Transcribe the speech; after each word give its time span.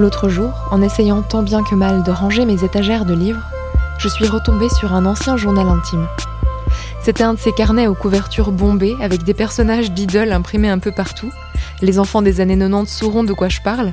L'autre 0.00 0.30
jour, 0.30 0.66
en 0.70 0.80
essayant 0.80 1.20
tant 1.20 1.42
bien 1.42 1.62
que 1.62 1.74
mal 1.74 2.02
de 2.02 2.10
ranger 2.10 2.46
mes 2.46 2.64
étagères 2.64 3.04
de 3.04 3.12
livres, 3.12 3.42
je 3.98 4.08
suis 4.08 4.26
retombée 4.26 4.70
sur 4.70 4.94
un 4.94 5.04
ancien 5.04 5.36
journal 5.36 5.68
intime. 5.68 6.08
C'était 7.02 7.22
un 7.22 7.34
de 7.34 7.38
ces 7.38 7.52
carnets 7.52 7.86
aux 7.86 7.94
couvertures 7.94 8.50
bombées 8.50 8.96
avec 9.02 9.24
des 9.24 9.34
personnages 9.34 9.92
d'idoles 9.92 10.32
imprimés 10.32 10.70
un 10.70 10.78
peu 10.78 10.90
partout. 10.90 11.30
Les 11.82 11.98
enfants 11.98 12.22
des 12.22 12.40
années 12.40 12.56
90 12.56 12.90
sauront 12.90 13.24
de 13.24 13.34
quoi 13.34 13.50
je 13.50 13.60
parle. 13.60 13.92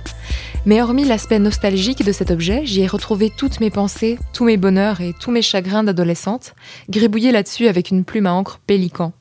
Mais 0.65 0.81
hormis 0.81 1.03
l'aspect 1.03 1.39
nostalgique 1.39 2.05
de 2.05 2.13
cet 2.13 2.31
objet, 2.31 2.61
j'y 2.63 2.83
ai 2.83 2.87
retrouvé 2.87 3.29
toutes 3.29 3.59
mes 3.59 3.69
pensées, 3.69 4.17
tous 4.31 4.45
mes 4.45 4.55
bonheurs 4.55 5.01
et 5.01 5.13
tous 5.19 5.31
mes 5.31 5.41
chagrins 5.41 5.83
d'adolescente, 5.83 6.55
gribouillés 6.89 7.33
là-dessus 7.33 7.67
avec 7.67 7.91
une 7.91 8.05
plume 8.05 8.27
à 8.27 8.31
encre 8.31 8.61
pélican. 8.65 9.11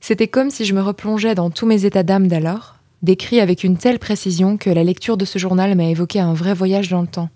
C'était 0.00 0.28
comme 0.28 0.50
si 0.50 0.64
je 0.64 0.72
me 0.72 0.82
replongeais 0.82 1.34
dans 1.34 1.50
tous 1.50 1.66
mes 1.66 1.84
états 1.84 2.04
d'âme 2.04 2.28
d'alors, 2.28 2.76
décrits 3.02 3.40
avec 3.40 3.64
une 3.64 3.76
telle 3.76 3.98
précision 3.98 4.56
que 4.56 4.70
la 4.70 4.84
lecture 4.84 5.16
de 5.16 5.24
ce 5.24 5.38
journal 5.38 5.74
m'a 5.74 5.84
évoqué 5.84 6.20
un 6.20 6.34
vrai 6.34 6.54
voyage 6.54 6.88
dans 6.88 7.00
le 7.00 7.06
temps. 7.06 7.30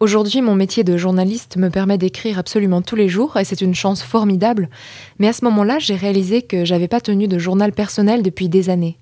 Aujourd'hui, 0.00 0.42
mon 0.42 0.54
métier 0.54 0.84
de 0.84 0.96
journaliste 0.96 1.56
me 1.56 1.70
permet 1.70 1.98
d'écrire 1.98 2.38
absolument 2.38 2.82
tous 2.82 2.96
les 2.96 3.08
jours 3.08 3.36
et 3.38 3.44
c'est 3.44 3.62
une 3.62 3.74
chance 3.74 4.02
formidable. 4.02 4.68
Mais 5.18 5.28
à 5.28 5.32
ce 5.32 5.44
moment-là, 5.46 5.78
j'ai 5.78 5.96
réalisé 5.96 6.42
que 6.42 6.64
j'avais 6.64 6.88
pas 6.88 7.00
tenu 7.00 7.26
de 7.28 7.38
journal 7.38 7.72
personnel 7.72 8.22
depuis 8.22 8.48
des 8.48 8.68
années. 8.68 8.98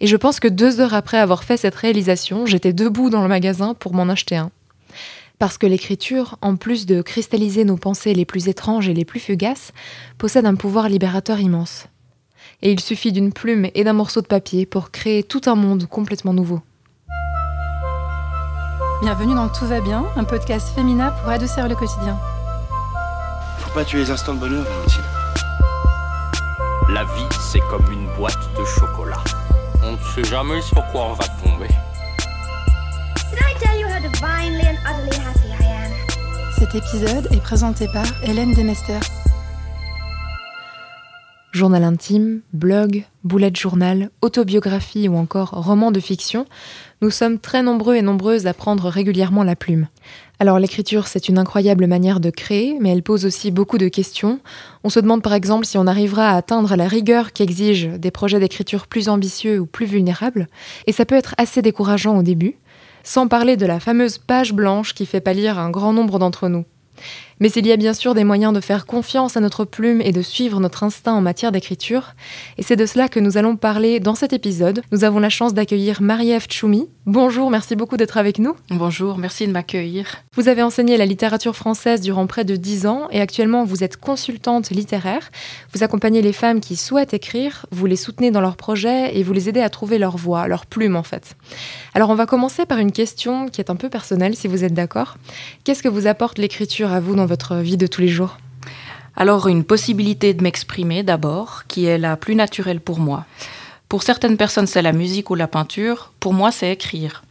Et 0.00 0.06
je 0.06 0.16
pense 0.16 0.40
que 0.40 0.48
deux 0.48 0.80
heures 0.80 0.94
après 0.94 1.18
avoir 1.18 1.44
fait 1.44 1.56
cette 1.56 1.74
réalisation, 1.74 2.46
j'étais 2.46 2.72
debout 2.72 3.10
dans 3.10 3.22
le 3.22 3.28
magasin 3.28 3.74
pour 3.74 3.94
m'en 3.94 4.08
acheter 4.08 4.36
un. 4.36 4.50
Parce 5.38 5.58
que 5.58 5.66
l'écriture, 5.66 6.36
en 6.42 6.56
plus 6.56 6.86
de 6.86 7.02
cristalliser 7.02 7.64
nos 7.64 7.76
pensées 7.76 8.14
les 8.14 8.24
plus 8.24 8.48
étranges 8.48 8.88
et 8.88 8.94
les 8.94 9.04
plus 9.04 9.20
fugaces, 9.20 9.72
possède 10.18 10.44
un 10.44 10.54
pouvoir 10.54 10.88
libérateur 10.88 11.40
immense. 11.40 11.86
Et 12.62 12.72
il 12.72 12.80
suffit 12.80 13.10
d'une 13.10 13.32
plume 13.32 13.68
et 13.74 13.84
d'un 13.84 13.94
morceau 13.94 14.20
de 14.20 14.26
papier 14.26 14.66
pour 14.66 14.90
créer 14.90 15.22
tout 15.22 15.40
un 15.46 15.54
monde 15.54 15.86
complètement 15.86 16.34
nouveau. 16.34 16.60
Bienvenue 19.02 19.34
dans 19.34 19.48
Tout 19.48 19.64
va 19.64 19.80
bien, 19.80 20.04
un 20.14 20.24
podcast 20.24 20.68
féminin 20.74 21.10
pour 21.22 21.30
adoucir 21.30 21.66
le 21.68 21.74
quotidien. 21.74 22.18
Faut 23.58 23.72
pas 23.72 23.84
tuer 23.84 24.00
les 24.00 24.10
instants 24.10 24.34
de 24.34 24.40
bonheur, 24.40 24.64
Valentine. 24.64 25.02
La 26.90 27.04
vie, 27.04 27.28
c'est 27.50 27.60
comme 27.70 27.90
une 27.90 28.06
boîte 28.18 28.36
de 28.58 28.64
chocolat. 28.66 29.24
On 29.82 29.92
ne 29.92 29.96
sait 30.14 30.24
jamais 30.24 30.60
sur 30.60 30.84
quoi 30.92 31.06
on 31.06 31.14
va 31.14 31.24
tomber. 31.42 31.68
Did 33.30 33.38
I 33.40 33.58
tell 33.58 33.80
you 33.80 33.86
how 33.86 34.00
divinely 34.02 34.66
and 34.66 34.76
utterly 34.84 35.16
happy 35.16 35.48
I 35.48 35.66
am? 35.66 35.92
Cet 36.58 36.74
épisode 36.74 37.26
est 37.32 37.40
présenté 37.40 37.88
par 37.88 38.04
Hélène 38.22 38.52
Demester. 38.52 38.98
Journal 41.60 41.84
intime, 41.84 42.40
blog, 42.54 43.04
bullet 43.22 43.52
journal, 43.54 44.08
autobiographie 44.22 45.10
ou 45.10 45.16
encore 45.18 45.50
roman 45.50 45.90
de 45.90 46.00
fiction, 46.00 46.46
nous 47.02 47.10
sommes 47.10 47.38
très 47.38 47.62
nombreux 47.62 47.96
et 47.96 48.00
nombreuses 48.00 48.46
à 48.46 48.54
prendre 48.54 48.88
régulièrement 48.88 49.44
la 49.44 49.56
plume. 49.56 49.86
Alors 50.38 50.58
l'écriture, 50.58 51.06
c'est 51.06 51.28
une 51.28 51.36
incroyable 51.36 51.86
manière 51.86 52.18
de 52.18 52.30
créer, 52.30 52.78
mais 52.80 52.88
elle 52.88 53.02
pose 53.02 53.26
aussi 53.26 53.50
beaucoup 53.50 53.76
de 53.76 53.88
questions. 53.88 54.40
On 54.84 54.88
se 54.88 55.00
demande 55.00 55.22
par 55.22 55.34
exemple 55.34 55.66
si 55.66 55.76
on 55.76 55.86
arrivera 55.86 56.30
à 56.30 56.36
atteindre 56.36 56.76
la 56.76 56.88
rigueur 56.88 57.34
qu'exigent 57.34 57.98
des 57.98 58.10
projets 58.10 58.40
d'écriture 58.40 58.86
plus 58.86 59.10
ambitieux 59.10 59.60
ou 59.60 59.66
plus 59.66 59.84
vulnérables, 59.84 60.48
et 60.86 60.92
ça 60.92 61.04
peut 61.04 61.14
être 61.14 61.34
assez 61.36 61.60
décourageant 61.60 62.16
au 62.16 62.22
début, 62.22 62.56
sans 63.04 63.28
parler 63.28 63.58
de 63.58 63.66
la 63.66 63.80
fameuse 63.80 64.16
page 64.16 64.54
blanche 64.54 64.94
qui 64.94 65.04
fait 65.04 65.20
pâlir 65.20 65.58
un 65.58 65.68
grand 65.68 65.92
nombre 65.92 66.18
d'entre 66.18 66.48
nous. 66.48 66.64
Mais 67.40 67.48
s'il 67.48 67.66
y 67.66 67.72
a 67.72 67.76
bien 67.78 67.94
sûr 67.94 68.12
des 68.12 68.22
moyens 68.22 68.52
de 68.52 68.60
faire 68.60 68.84
confiance 68.84 69.36
à 69.38 69.40
notre 69.40 69.64
plume 69.64 70.02
et 70.02 70.12
de 70.12 70.20
suivre 70.20 70.60
notre 70.60 70.84
instinct 70.84 71.14
en 71.14 71.22
matière 71.22 71.52
d'écriture, 71.52 72.14
et 72.58 72.62
c'est 72.62 72.76
de 72.76 72.84
cela 72.84 73.08
que 73.08 73.18
nous 73.18 73.38
allons 73.38 73.56
parler 73.56 73.98
dans 73.98 74.14
cet 74.14 74.34
épisode. 74.34 74.82
Nous 74.92 75.04
avons 75.04 75.18
la 75.20 75.30
chance 75.30 75.54
d'accueillir 75.54 76.02
Marie-Ève 76.02 76.46
Choumi. 76.50 76.88
Bonjour, 77.06 77.50
merci 77.50 77.76
beaucoup 77.76 77.96
d'être 77.96 78.18
avec 78.18 78.38
nous. 78.38 78.54
Bonjour, 78.68 79.16
merci 79.16 79.46
de 79.46 79.52
m'accueillir. 79.52 80.18
Vous 80.36 80.48
avez 80.48 80.62
enseigné 80.62 80.98
la 80.98 81.06
littérature 81.06 81.56
française 81.56 82.02
durant 82.02 82.26
près 82.26 82.44
de 82.44 82.56
10 82.56 82.86
ans 82.86 83.08
et 83.10 83.22
actuellement 83.22 83.64
vous 83.64 83.82
êtes 83.82 83.96
consultante 83.96 84.68
littéraire. 84.68 85.30
Vous 85.72 85.82
accompagnez 85.82 86.20
les 86.20 86.34
femmes 86.34 86.60
qui 86.60 86.76
souhaitent 86.76 87.14
écrire, 87.14 87.64
vous 87.70 87.86
les 87.86 87.96
soutenez 87.96 88.30
dans 88.30 88.42
leurs 88.42 88.56
projets 88.56 89.16
et 89.16 89.22
vous 89.22 89.32
les 89.32 89.48
aidez 89.48 89.62
à 89.62 89.70
trouver 89.70 89.96
leur 89.96 90.18
voix, 90.18 90.46
leur 90.46 90.66
plume 90.66 90.94
en 90.94 91.02
fait. 91.02 91.36
Alors 91.94 92.10
on 92.10 92.14
va 92.14 92.26
commencer 92.26 92.66
par 92.66 92.78
une 92.78 92.92
question 92.92 93.48
qui 93.48 93.62
est 93.62 93.70
un 93.70 93.76
peu 93.76 93.88
personnelle 93.88 94.36
si 94.36 94.46
vous 94.46 94.62
êtes 94.62 94.74
d'accord. 94.74 95.16
Qu'est-ce 95.64 95.82
que 95.82 95.88
vous 95.88 96.06
apporte 96.06 96.36
l'écriture 96.36 96.92
à 96.92 97.00
vous 97.00 97.16
dans 97.16 97.29
votre 97.30 97.54
vie 97.58 97.76
de 97.76 97.86
tous 97.86 98.00
les 98.00 98.08
jours 98.08 98.38
Alors 99.14 99.46
une 99.46 99.62
possibilité 99.62 100.34
de 100.34 100.42
m'exprimer 100.42 101.04
d'abord, 101.04 101.62
qui 101.68 101.86
est 101.86 101.96
la 101.96 102.16
plus 102.16 102.34
naturelle 102.34 102.80
pour 102.80 102.98
moi. 102.98 103.24
Pour 103.88 104.02
certaines 104.02 104.36
personnes, 104.36 104.66
c'est 104.66 104.82
la 104.82 104.92
musique 104.92 105.30
ou 105.30 105.36
la 105.36 105.46
peinture. 105.46 106.12
Pour 106.18 106.34
moi, 106.34 106.50
c'est 106.50 106.72
écrire. 106.72 107.22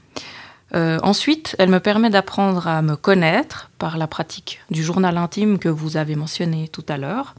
Euh, 0.73 0.99
ensuite, 1.03 1.57
elle 1.59 1.67
me 1.69 1.81
permet 1.81 2.09
d'apprendre 2.09 2.65
à 2.67 2.81
me 2.81 2.95
connaître 2.95 3.71
par 3.77 3.97
la 3.97 4.07
pratique 4.07 4.61
du 4.69 4.83
journal 4.83 5.17
intime 5.17 5.59
que 5.59 5.67
vous 5.67 5.97
avez 5.97 6.15
mentionné 6.15 6.69
tout 6.69 6.85
à 6.87 6.97
l'heure. 6.97 7.35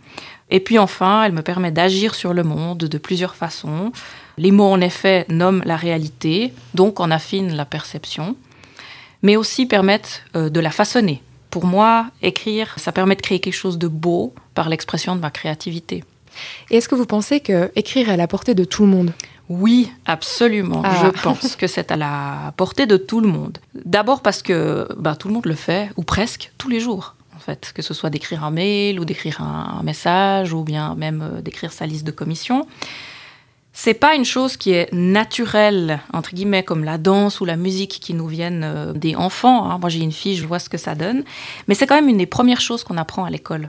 Et 0.51 0.61
puis 0.61 0.79
enfin, 0.79 1.25
elle 1.25 1.33
me 1.33 1.43
permet 1.43 1.71
d'agir 1.71 2.15
sur 2.15 2.35
le 2.35 2.43
monde 2.43 2.81
de 2.81 2.99
plusieurs 2.99 3.37
façons. 3.37 3.91
Les 4.37 4.51
mots, 4.51 4.71
en 4.71 4.83
effet, 4.83 5.25
nomment 5.31 5.63
la 5.65 5.77
réalité, 5.77 6.53
donc 6.75 7.01
en 7.01 7.11
affinent 7.11 7.57
la 7.57 7.65
perception, 7.65 8.37
mais 9.23 9.37
aussi 9.37 9.65
permettent 9.65 10.25
euh, 10.37 10.51
de 10.51 10.61
la 10.61 10.71
façonner. 10.71 11.23
Pour 11.51 11.67
moi, 11.67 12.07
écrire, 12.23 12.75
ça 12.77 12.93
permet 12.93 13.17
de 13.17 13.23
créer 13.23 13.41
quelque 13.41 13.55
chose 13.55 13.79
de 13.79 13.89
beau 13.89 14.35
par 14.55 14.69
l'expression 14.69 15.17
de 15.17 15.21
ma 15.21 15.31
créativité. 15.31 16.05
Et 16.71 16.77
est-ce 16.77 16.89
que 16.89 16.95
vous 16.95 17.07
pensez 17.07 17.41
que 17.41 17.73
écrire 17.75 18.09
est 18.09 18.13
à 18.13 18.17
la 18.17 18.29
portée 18.29 18.55
de 18.55 18.65
tout 18.65 18.83
le 18.83 18.89
monde? 18.89 19.13
Oui, 19.49 19.91
absolument. 20.07 20.83
Ah. 20.85 21.03
Je 21.05 21.23
pense 21.23 21.57
que 21.57 21.67
c'est 21.67 21.91
à 21.91 21.97
la 21.97 22.55
portée 22.57 22.87
de 22.87 22.97
tout 22.97 23.21
le 23.21 23.27
monde. 23.27 23.59
D'abord 23.75 24.23
parce 24.23 24.43
que 24.43 24.87
bah, 24.97 25.17
tout 25.17 25.27
le 25.27 25.35
monde 25.35 25.47
le 25.47 25.57
fait, 25.57 25.91
ou 25.97 26.05
presque, 26.05 26.53
tous 26.57 26.69
les 26.69 26.79
jours. 26.79 27.17
En 27.37 27.41
fait, 27.41 27.73
que 27.75 27.83
ce 27.83 27.93
soit 27.93 28.11
d'écrire 28.11 28.45
un 28.45 28.51
mail 28.51 29.01
ou 29.01 29.05
d'écrire 29.05 29.41
un 29.41 29.83
message 29.83 30.53
ou 30.53 30.63
bien 30.63 30.95
même 30.95 31.23
euh, 31.23 31.41
d'écrire 31.41 31.73
sa 31.73 31.87
liste 31.87 32.07
de 32.07 32.11
commissions. 32.11 32.67
C'est 33.73 33.95
pas 33.95 34.15
une 34.15 34.25
chose 34.25 34.57
qui 34.57 34.73
est 34.73 34.93
naturelle, 34.93 36.01
entre 36.13 36.35
guillemets, 36.35 36.65
comme 36.65 36.85
la 36.85 36.99
danse 36.99 37.41
ou 37.41 37.45
la 37.45 37.57
musique 37.57 37.99
qui 38.01 38.15
nous 38.15 38.27
viennent 38.27 38.65
euh, 38.65 38.93
des 38.93 39.15
enfants. 39.15 39.71
hein. 39.71 39.79
Moi, 39.79 39.89
j'ai 39.89 40.01
une 40.01 40.13
fille, 40.13 40.37
je 40.37 40.47
vois 40.47 40.59
ce 40.59 40.69
que 40.69 40.77
ça 40.77 40.95
donne. 40.95 41.23
Mais 41.69 41.75
c'est 41.75 41.87
quand 41.87 41.95
même 41.95 42.09
une 42.09 42.19
des 42.19 42.27
premières 42.27 42.61
choses 42.61 42.83
qu'on 42.83 42.97
apprend 42.97 43.25
à 43.25 43.31
l'école. 43.31 43.69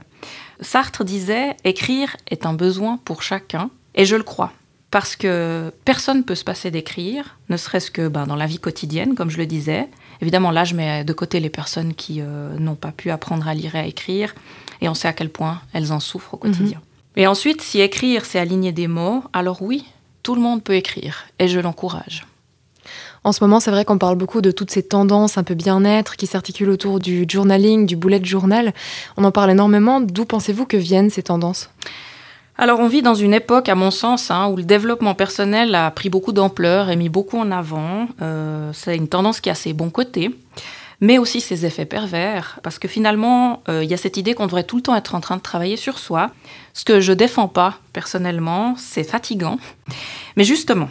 Sartre 0.60 1.04
disait 1.04 1.56
Écrire 1.64 2.16
est 2.30 2.46
un 2.46 2.52
besoin 2.52 2.98
pour 3.04 3.22
chacun. 3.22 3.70
Et 3.94 4.04
je 4.04 4.16
le 4.16 4.22
crois. 4.22 4.52
Parce 4.90 5.16
que 5.16 5.72
personne 5.84 6.18
ne 6.18 6.22
peut 6.22 6.34
se 6.34 6.44
passer 6.44 6.70
d'écrire, 6.70 7.38
ne 7.48 7.56
serait-ce 7.56 7.90
que 7.90 8.08
ben, 8.08 8.26
dans 8.26 8.36
la 8.36 8.46
vie 8.46 8.58
quotidienne, 8.58 9.14
comme 9.14 9.30
je 9.30 9.38
le 9.38 9.46
disais. 9.46 9.88
Évidemment, 10.20 10.50
là, 10.50 10.64
je 10.64 10.74
mets 10.74 11.04
de 11.04 11.12
côté 11.14 11.40
les 11.40 11.48
personnes 11.48 11.94
qui 11.94 12.20
euh, 12.20 12.58
n'ont 12.58 12.74
pas 12.74 12.92
pu 12.92 13.10
apprendre 13.10 13.48
à 13.48 13.54
lire 13.54 13.74
et 13.74 13.78
à 13.80 13.86
écrire. 13.86 14.34
Et 14.82 14.88
on 14.88 14.94
sait 14.94 15.08
à 15.08 15.12
quel 15.12 15.30
point 15.30 15.62
elles 15.72 15.92
en 15.92 16.00
souffrent 16.00 16.34
au 16.34 16.36
quotidien. 16.36 16.80
Et 17.16 17.26
ensuite, 17.26 17.62
si 17.62 17.80
écrire, 17.80 18.24
c'est 18.24 18.38
aligner 18.38 18.72
des 18.72 18.88
mots, 18.88 19.22
alors 19.32 19.62
oui, 19.62 19.84
tout 20.22 20.34
le 20.34 20.40
monde 20.40 20.62
peut 20.62 20.74
écrire. 20.74 21.24
Et 21.38 21.48
je 21.48 21.60
l'encourage. 21.60 22.26
En 23.24 23.32
ce 23.32 23.42
moment, 23.44 23.60
c'est 23.60 23.70
vrai 23.70 23.84
qu'on 23.84 23.98
parle 23.98 24.16
beaucoup 24.16 24.40
de 24.40 24.50
toutes 24.50 24.72
ces 24.72 24.82
tendances 24.82 25.38
un 25.38 25.44
peu 25.44 25.54
bien-être 25.54 26.16
qui 26.16 26.26
s'articulent 26.26 26.70
autour 26.70 26.98
du 26.98 27.24
journaling, 27.28 27.86
du 27.86 27.94
bullet 27.94 28.22
journal. 28.24 28.72
On 29.16 29.24
en 29.24 29.30
parle 29.30 29.52
énormément. 29.52 30.00
D'où 30.00 30.24
pensez-vous 30.24 30.66
que 30.66 30.76
viennent 30.76 31.10
ces 31.10 31.22
tendances? 31.22 31.70
Alors, 32.58 32.80
on 32.80 32.88
vit 32.88 33.02
dans 33.02 33.14
une 33.14 33.32
époque, 33.32 33.68
à 33.68 33.74
mon 33.74 33.90
sens, 33.90 34.30
hein, 34.30 34.48
où 34.48 34.56
le 34.56 34.64
développement 34.64 35.14
personnel 35.14 35.74
a 35.74 35.90
pris 35.90 36.10
beaucoup 36.10 36.32
d'ampleur 36.32 36.90
et 36.90 36.96
mis 36.96 37.08
beaucoup 37.08 37.38
en 37.38 37.50
avant. 37.50 38.08
Euh, 38.20 38.70
c'est 38.74 38.96
une 38.96 39.08
tendance 39.08 39.40
qui 39.40 39.50
a 39.50 39.54
ses 39.54 39.72
bons 39.72 39.90
côtés, 39.90 40.30
mais 41.02 41.18
aussi 41.18 41.40
ses 41.40 41.66
effets 41.66 41.84
pervers, 41.84 42.60
parce 42.62 42.78
que 42.78 42.86
finalement, 42.86 43.64
euh, 43.68 43.82
il 43.82 43.90
y 43.90 43.94
a 43.94 43.96
cette 43.96 44.16
idée 44.16 44.34
qu'on 44.34 44.46
devrait 44.46 44.62
tout 44.62 44.76
le 44.76 44.82
temps 44.82 44.94
être 44.94 45.16
en 45.16 45.20
train 45.20 45.36
de 45.36 45.42
travailler 45.42 45.76
sur 45.76 45.98
soi. 45.98 46.30
Ce 46.74 46.84
que 46.84 47.00
je 47.00 47.12
défends 47.12 47.48
pas 47.48 47.80
personnellement, 47.92 48.76
c'est 48.78 49.02
fatigant. 49.02 49.58
Mais 50.36 50.44
justement, 50.44 50.88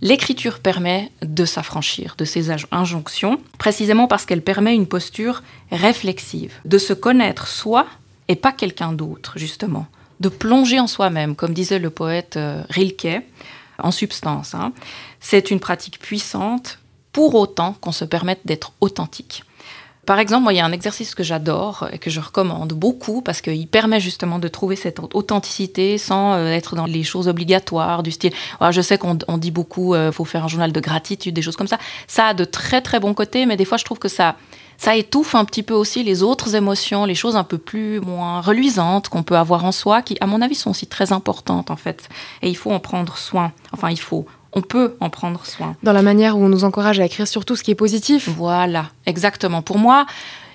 l'écriture 0.00 0.58
permet 0.58 1.12
de 1.22 1.44
s'affranchir 1.44 2.16
de 2.18 2.24
ces 2.24 2.50
injonctions, 2.72 3.40
précisément 3.56 4.08
parce 4.08 4.26
qu'elle 4.26 4.42
permet 4.42 4.74
une 4.74 4.88
posture 4.88 5.44
réflexive, 5.70 6.52
de 6.64 6.78
se 6.78 6.92
connaître 6.92 7.46
soi 7.46 7.86
et 8.26 8.34
pas 8.34 8.50
quelqu'un 8.50 8.92
d'autre, 8.92 9.34
justement, 9.36 9.86
de 10.18 10.28
plonger 10.28 10.80
en 10.80 10.88
soi-même, 10.88 11.36
comme 11.36 11.54
disait 11.54 11.78
le 11.78 11.90
poète 11.90 12.36
euh, 12.36 12.64
Rilke, 12.68 13.22
en 13.78 13.92
substance. 13.92 14.56
hein. 14.56 14.72
C'est 15.20 15.52
une 15.52 15.60
pratique 15.60 16.00
puissante, 16.00 16.80
pour 17.12 17.34
autant 17.34 17.74
qu'on 17.74 17.92
se 17.92 18.04
permette 18.04 18.40
d'être 18.44 18.72
authentique. 18.80 19.44
Par 20.04 20.18
exemple, 20.18 20.42
moi, 20.42 20.52
il 20.52 20.56
y 20.56 20.60
a 20.60 20.64
un 20.64 20.72
exercice 20.72 21.14
que 21.14 21.22
j'adore 21.22 21.88
et 21.92 21.98
que 21.98 22.10
je 22.10 22.20
recommande 22.20 22.72
beaucoup 22.72 23.22
parce 23.22 23.40
qu'il 23.40 23.68
permet 23.68 24.00
justement 24.00 24.38
de 24.38 24.48
trouver 24.48 24.74
cette 24.74 24.98
authenticité 25.14 25.96
sans 25.96 26.34
euh, 26.34 26.48
être 26.48 26.74
dans 26.74 26.86
les 26.86 27.04
choses 27.04 27.28
obligatoires 27.28 28.02
du 28.02 28.10
style. 28.10 28.32
Ah, 28.58 28.72
je 28.72 28.80
sais 28.80 28.98
qu'on 28.98 29.18
on 29.28 29.38
dit 29.38 29.52
beaucoup, 29.52 29.94
il 29.94 30.12
faut 30.12 30.24
faire 30.24 30.44
un 30.44 30.48
journal 30.48 30.72
de 30.72 30.80
gratitude, 30.80 31.34
des 31.34 31.42
choses 31.42 31.56
comme 31.56 31.68
ça. 31.68 31.78
Ça 32.08 32.26
a 32.26 32.34
de 32.34 32.44
très 32.44 32.80
très 32.80 32.98
bons 32.98 33.14
côtés, 33.14 33.46
mais 33.46 33.56
des 33.56 33.64
fois, 33.64 33.78
je 33.78 33.84
trouve 33.84 33.98
que 33.98 34.08
ça 34.08 34.36
ça 34.82 34.96
étouffe 34.96 35.36
un 35.36 35.44
petit 35.44 35.62
peu 35.62 35.74
aussi 35.74 36.02
les 36.02 36.24
autres 36.24 36.56
émotions, 36.56 37.04
les 37.04 37.14
choses 37.14 37.36
un 37.36 37.44
peu 37.44 37.56
plus 37.56 38.00
moins 38.00 38.40
reluisantes 38.40 39.08
qu'on 39.08 39.22
peut 39.22 39.36
avoir 39.36 39.64
en 39.64 39.70
soi, 39.70 40.02
qui, 40.02 40.16
à 40.20 40.26
mon 40.26 40.40
avis, 40.40 40.56
sont 40.56 40.70
aussi 40.70 40.88
très 40.88 41.12
importantes 41.12 41.70
en 41.70 41.76
fait. 41.76 42.08
Et 42.42 42.48
il 42.48 42.56
faut 42.56 42.72
en 42.72 42.80
prendre 42.80 43.16
soin. 43.16 43.52
Enfin, 43.72 43.90
il 43.90 44.00
faut. 44.00 44.26
On 44.52 44.62
peut 44.62 44.96
en 45.00 45.10
prendre 45.10 45.46
soin. 45.46 45.76
Dans 45.82 45.92
la 45.92 46.02
manière 46.02 46.36
où 46.36 46.44
on 46.44 46.48
nous 46.48 46.64
encourage 46.64 47.00
à 47.00 47.04
écrire 47.04 47.26
surtout 47.26 47.56
ce 47.56 47.62
qui 47.62 47.70
est 47.70 47.76
positif. 47.76 48.28
Voilà, 48.28 48.90
exactement. 49.06 49.62
Pour 49.62 49.78
moi, 49.78 50.06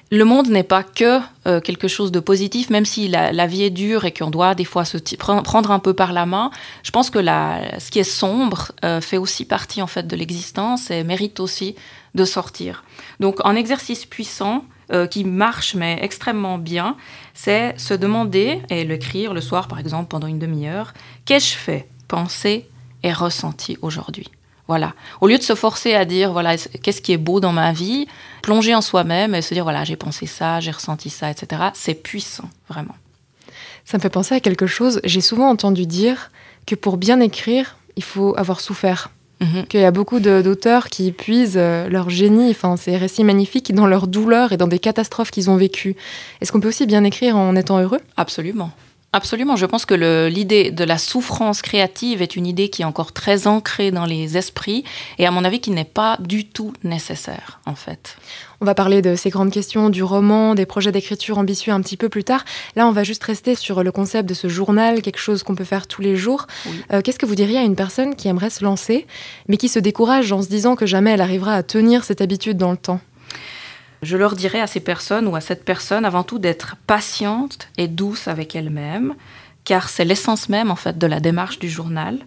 le 0.09 0.23
monde 0.23 0.47
n'est 0.47 0.63
pas 0.63 0.83
que 0.83 1.19
euh, 1.47 1.59
quelque 1.59 1.87
chose 1.87 2.11
de 2.11 2.19
positif, 2.19 2.69
même 2.69 2.85
si 2.85 3.07
la, 3.07 3.47
vie 3.47 3.63
est 3.63 3.69
dure 3.69 4.05
et 4.05 4.13
qu'on 4.13 4.29
doit 4.29 4.55
des 4.55 4.63
fois 4.63 4.85
se 4.85 4.97
prendre 4.97 5.71
un 5.71 5.79
peu 5.79 5.93
par 5.93 6.13
la 6.13 6.25
main. 6.25 6.51
Je 6.83 6.91
pense 6.91 7.09
que 7.09 7.19
la, 7.19 7.79
ce 7.79 7.91
qui 7.91 7.99
est 7.99 8.03
sombre 8.03 8.71
euh, 8.85 9.01
fait 9.01 9.17
aussi 9.17 9.45
partie 9.45 9.81
en 9.81 9.87
fait 9.87 10.07
de 10.07 10.15
l'existence 10.15 10.91
et 10.91 11.03
mérite 11.03 11.39
aussi 11.39 11.75
de 12.15 12.23
sortir. 12.23 12.83
Donc, 13.19 13.39
un 13.43 13.55
exercice 13.55 14.05
puissant 14.05 14.63
euh, 14.93 15.07
qui 15.07 15.25
marche 15.25 15.75
mais 15.75 15.99
extrêmement 16.01 16.57
bien, 16.57 16.95
c'est 17.33 17.77
se 17.77 17.93
demander 17.93 18.61
et 18.69 18.85
l'écrire 18.85 19.33
le 19.33 19.41
soir 19.41 19.67
par 19.67 19.79
exemple 19.79 20.07
pendant 20.07 20.27
une 20.27 20.39
demi-heure. 20.39 20.93
Qu'ai-je 21.25 21.53
fait, 21.55 21.89
pensé 22.07 22.69
et 23.03 23.13
ressenti 23.13 23.77
aujourd'hui 23.81 24.29
voilà. 24.67 24.93
Au 25.21 25.27
lieu 25.27 25.37
de 25.37 25.43
se 25.43 25.55
forcer 25.55 25.93
à 25.93 26.05
dire, 26.05 26.31
voilà, 26.31 26.57
qu'est-ce 26.57 27.01
qui 27.01 27.13
est 27.13 27.17
beau 27.17 27.39
dans 27.39 27.53
ma 27.53 27.71
vie, 27.71 28.07
plonger 28.41 28.75
en 28.75 28.81
soi-même 28.81 29.33
et 29.33 29.41
se 29.41 29.53
dire, 29.53 29.63
voilà, 29.63 29.83
j'ai 29.83 29.95
pensé 29.95 30.25
ça, 30.25 30.59
j'ai 30.59 30.71
ressenti 30.71 31.09
ça, 31.09 31.31
etc. 31.31 31.61
C'est 31.73 31.93
puissant, 31.93 32.49
vraiment. 32.69 32.95
Ça 33.85 33.97
me 33.97 34.01
fait 34.01 34.09
penser 34.09 34.35
à 34.35 34.39
quelque 34.41 34.67
chose. 34.67 34.99
J'ai 35.05 35.21
souvent 35.21 35.49
entendu 35.49 35.85
dire 35.85 36.31
que 36.65 36.75
pour 36.75 36.97
bien 36.97 37.21
écrire, 37.21 37.77
il 37.95 38.03
faut 38.03 38.35
avoir 38.37 38.59
souffert. 38.59 39.09
Mhm. 39.39 39.67
Qu'il 39.67 39.79
y 39.79 39.85
a 39.85 39.91
beaucoup 39.91 40.19
d'auteurs 40.19 40.89
qui 40.89 41.11
puisent 41.11 41.57
euh, 41.57 41.87
leur 41.89 42.09
génie, 42.09 42.49
enfin 42.49 42.75
ces 42.75 42.97
récits 42.97 43.23
magnifiques, 43.23 43.73
dans 43.73 43.85
leur 43.85 44.07
douleur 44.07 44.51
et 44.51 44.57
dans 44.57 44.67
des 44.67 44.79
catastrophes 44.79 45.29
qu'ils 45.31 45.49
ont 45.49 45.57
vécues. 45.57 45.95
Est-ce 46.41 46.51
qu'on 46.51 46.59
peut 46.59 46.67
aussi 46.67 46.87
bien 46.87 47.03
écrire 47.03 47.37
en 47.37 47.55
étant 47.55 47.79
heureux? 47.79 48.01
Absolument. 48.17 48.71
Absolument, 49.17 49.55
je 49.55 49.65
pense 49.65 49.87
que 49.87 49.95
l'idée 50.27 50.69
de 50.69 50.83
la 50.83 50.99
souffrance 50.99 51.63
créative 51.63 52.21
est 52.21 52.35
une 52.35 52.45
idée 52.45 52.69
qui 52.69 52.83
est 52.83 52.85
encore 52.85 53.13
très 53.13 53.47
ancrée 53.47 53.89
dans 53.89 54.05
les 54.05 54.37
esprits 54.37 54.83
et 55.17 55.25
à 55.25 55.31
mon 55.31 55.43
avis 55.43 55.59
qui 55.59 55.71
n'est 55.71 55.85
pas 55.85 56.17
du 56.19 56.45
tout 56.45 56.71
nécessaire 56.83 57.59
en 57.65 57.73
fait. 57.73 58.15
On 58.61 58.65
va 58.65 58.75
parler 58.75 59.01
de 59.01 59.15
ces 59.15 59.31
grandes 59.31 59.49
questions, 59.49 59.89
du 59.89 60.03
roman, 60.03 60.53
des 60.53 60.67
projets 60.67 60.91
d'écriture 60.91 61.39
ambitieux 61.39 61.73
un 61.73 61.81
petit 61.81 61.97
peu 61.97 62.09
plus 62.09 62.23
tard. 62.23 62.45
Là, 62.75 62.87
on 62.87 62.91
va 62.91 63.03
juste 63.03 63.23
rester 63.23 63.55
sur 63.55 63.83
le 63.83 63.91
concept 63.91 64.29
de 64.29 64.35
ce 64.35 64.49
journal, 64.49 65.01
quelque 65.01 65.17
chose 65.17 65.41
qu'on 65.41 65.55
peut 65.55 65.63
faire 65.63 65.87
tous 65.87 66.03
les 66.03 66.15
jours. 66.15 66.45
Euh, 66.93 67.01
qu'est-ce 67.01 67.17
que 67.17 67.25
vous 67.25 67.33
diriez 67.33 67.57
à 67.57 67.63
une 67.63 67.75
personne 67.75 68.15
qui 68.15 68.27
aimerait 68.27 68.51
se 68.51 68.63
lancer, 68.63 69.07
mais 69.47 69.57
qui 69.57 69.67
se 69.67 69.79
décourage 69.79 70.31
en 70.31 70.43
se 70.43 70.47
disant 70.47 70.75
que 70.75 70.85
jamais 70.85 71.09
elle 71.09 71.21
arrivera 71.21 71.55
à 71.55 71.63
tenir 71.63 72.03
cette 72.03 72.21
habitude 72.21 72.57
dans 72.57 72.71
le 72.71 72.77
temps? 72.77 72.99
Je 74.01 74.17
leur 74.17 74.35
dirais 74.35 74.61
à 74.61 74.67
ces 74.67 74.79
personnes 74.79 75.27
ou 75.27 75.35
à 75.35 75.41
cette 75.41 75.65
personne 75.65 76.05
avant 76.05 76.23
tout 76.23 76.39
d'être 76.39 76.75
patiente 76.87 77.69
et 77.77 77.87
douce 77.87 78.27
avec 78.27 78.55
elle-même, 78.55 79.15
car 79.63 79.89
c'est 79.89 80.05
l'essence 80.05 80.49
même 80.49 80.71
en 80.71 80.75
fait 80.75 80.97
de 80.97 81.07
la 81.07 81.19
démarche 81.19 81.59
du 81.59 81.69
journal. 81.69 82.19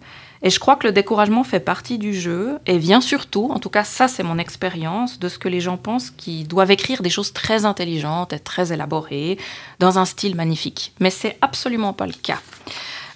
Et 0.43 0.49
je 0.49 0.59
crois 0.59 0.75
que 0.75 0.87
le 0.87 0.93
découragement 0.93 1.43
fait 1.43 1.59
partie 1.59 1.99
du 1.99 2.13
jeu 2.13 2.57
et 2.65 2.79
vient 2.79 3.01
surtout, 3.01 3.49
en 3.51 3.59
tout 3.59 3.69
cas 3.69 3.83
ça 3.83 4.07
c'est 4.07 4.23
mon 4.23 4.37
expérience, 4.39 5.19
de 5.19 5.29
ce 5.29 5.37
que 5.37 5.47
les 5.47 5.61
gens 5.61 5.77
pensent 5.77 6.09
qu'ils 6.09 6.47
doivent 6.47 6.71
écrire 6.71 7.03
des 7.03 7.11
choses 7.11 7.31
très 7.31 7.65
intelligentes 7.65 8.33
et 8.33 8.39
très 8.39 8.73
élaborées, 8.73 9.37
dans 9.79 9.99
un 9.99 10.05
style 10.05 10.35
magnifique. 10.35 10.93
Mais 10.99 11.11
c'est 11.11 11.37
absolument 11.41 11.93
pas 11.93 12.07
le 12.07 12.13
cas. 12.13 12.39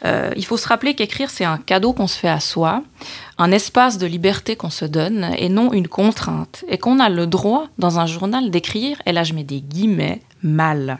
Euh, 0.05 0.31
il 0.35 0.45
faut 0.45 0.57
se 0.57 0.67
rappeler 0.67 0.93
qu'écrire, 0.93 1.29
c'est 1.31 1.45
un 1.45 1.57
cadeau 1.57 1.93
qu'on 1.93 2.07
se 2.07 2.17
fait 2.17 2.29
à 2.29 2.39
soi, 2.39 2.83
un 3.37 3.51
espace 3.51 3.97
de 3.97 4.07
liberté 4.07 4.55
qu'on 4.55 4.69
se 4.69 4.85
donne 4.85 5.31
et 5.37 5.49
non 5.49 5.73
une 5.73 5.87
contrainte. 5.87 6.63
Et 6.67 6.77
qu'on 6.77 6.99
a 6.99 7.09
le 7.09 7.27
droit, 7.27 7.67
dans 7.77 7.99
un 7.99 8.05
journal, 8.05 8.49
d'écrire, 8.49 9.01
et 9.05 9.11
là 9.11 9.23
je 9.23 9.33
mets 9.33 9.43
des 9.43 9.61
guillemets, 9.61 10.21
mal. 10.41 10.99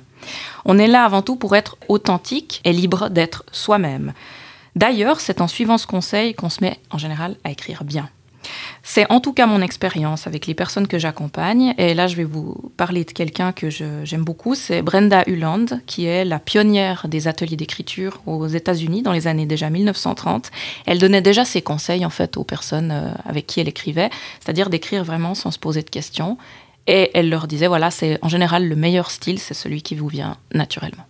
On 0.65 0.77
est 0.77 0.87
là 0.87 1.03
avant 1.03 1.21
tout 1.21 1.35
pour 1.35 1.55
être 1.55 1.77
authentique 1.87 2.61
et 2.63 2.73
libre 2.73 3.09
d'être 3.09 3.45
soi-même. 3.51 4.13
D'ailleurs, 4.75 5.21
c'est 5.21 5.39
en 5.39 5.47
suivant 5.47 5.77
ce 5.77 5.87
conseil 5.87 6.33
qu'on 6.33 6.49
se 6.49 6.61
met 6.61 6.79
en 6.91 6.97
général 6.97 7.37
à 7.43 7.51
écrire 7.51 7.83
bien. 7.83 8.09
C'est 8.83 9.09
en 9.11 9.19
tout 9.19 9.33
cas 9.33 9.45
mon 9.45 9.61
expérience 9.61 10.27
avec 10.27 10.47
les 10.47 10.53
personnes 10.53 10.87
que 10.87 10.99
j'accompagne. 10.99 11.73
Et 11.77 11.93
là, 11.93 12.07
je 12.07 12.15
vais 12.15 12.23
vous 12.23 12.71
parler 12.77 13.03
de 13.03 13.11
quelqu'un 13.11 13.51
que 13.51 13.69
j'aime 13.69 14.23
beaucoup. 14.23 14.55
C'est 14.55 14.81
Brenda 14.81 15.23
Huland, 15.27 15.65
qui 15.85 16.05
est 16.05 16.25
la 16.25 16.39
pionnière 16.39 17.07
des 17.07 17.27
ateliers 17.27 17.55
d'écriture 17.55 18.21
aux 18.25 18.47
États-Unis 18.47 19.01
dans 19.01 19.11
les 19.11 19.27
années 19.27 19.45
déjà 19.45 19.69
1930. 19.69 20.51
Elle 20.85 20.99
donnait 20.99 21.21
déjà 21.21 21.45
ses 21.45 21.61
conseils 21.61 22.05
en 22.05 22.09
fait 22.09 22.37
aux 22.37 22.43
personnes 22.43 22.91
euh, 22.91 23.11
avec 23.25 23.47
qui 23.47 23.59
elle 23.59 23.67
écrivait, 23.67 24.09
c'est-à-dire 24.39 24.69
d'écrire 24.69 25.03
vraiment 25.03 25.35
sans 25.35 25.51
se 25.51 25.59
poser 25.59 25.81
de 25.81 25.89
questions. 25.89 26.37
Et 26.87 27.11
elle 27.13 27.29
leur 27.29 27.47
disait 27.47 27.67
voilà, 27.67 27.89
c'est 27.91 28.19
en 28.21 28.29
général 28.29 28.67
le 28.67 28.75
meilleur 28.75 29.09
style, 29.09 29.39
c'est 29.39 29.53
celui 29.53 29.81
qui 29.81 29.95
vous 29.95 30.07
vient 30.07 30.37
naturellement. 30.53 31.05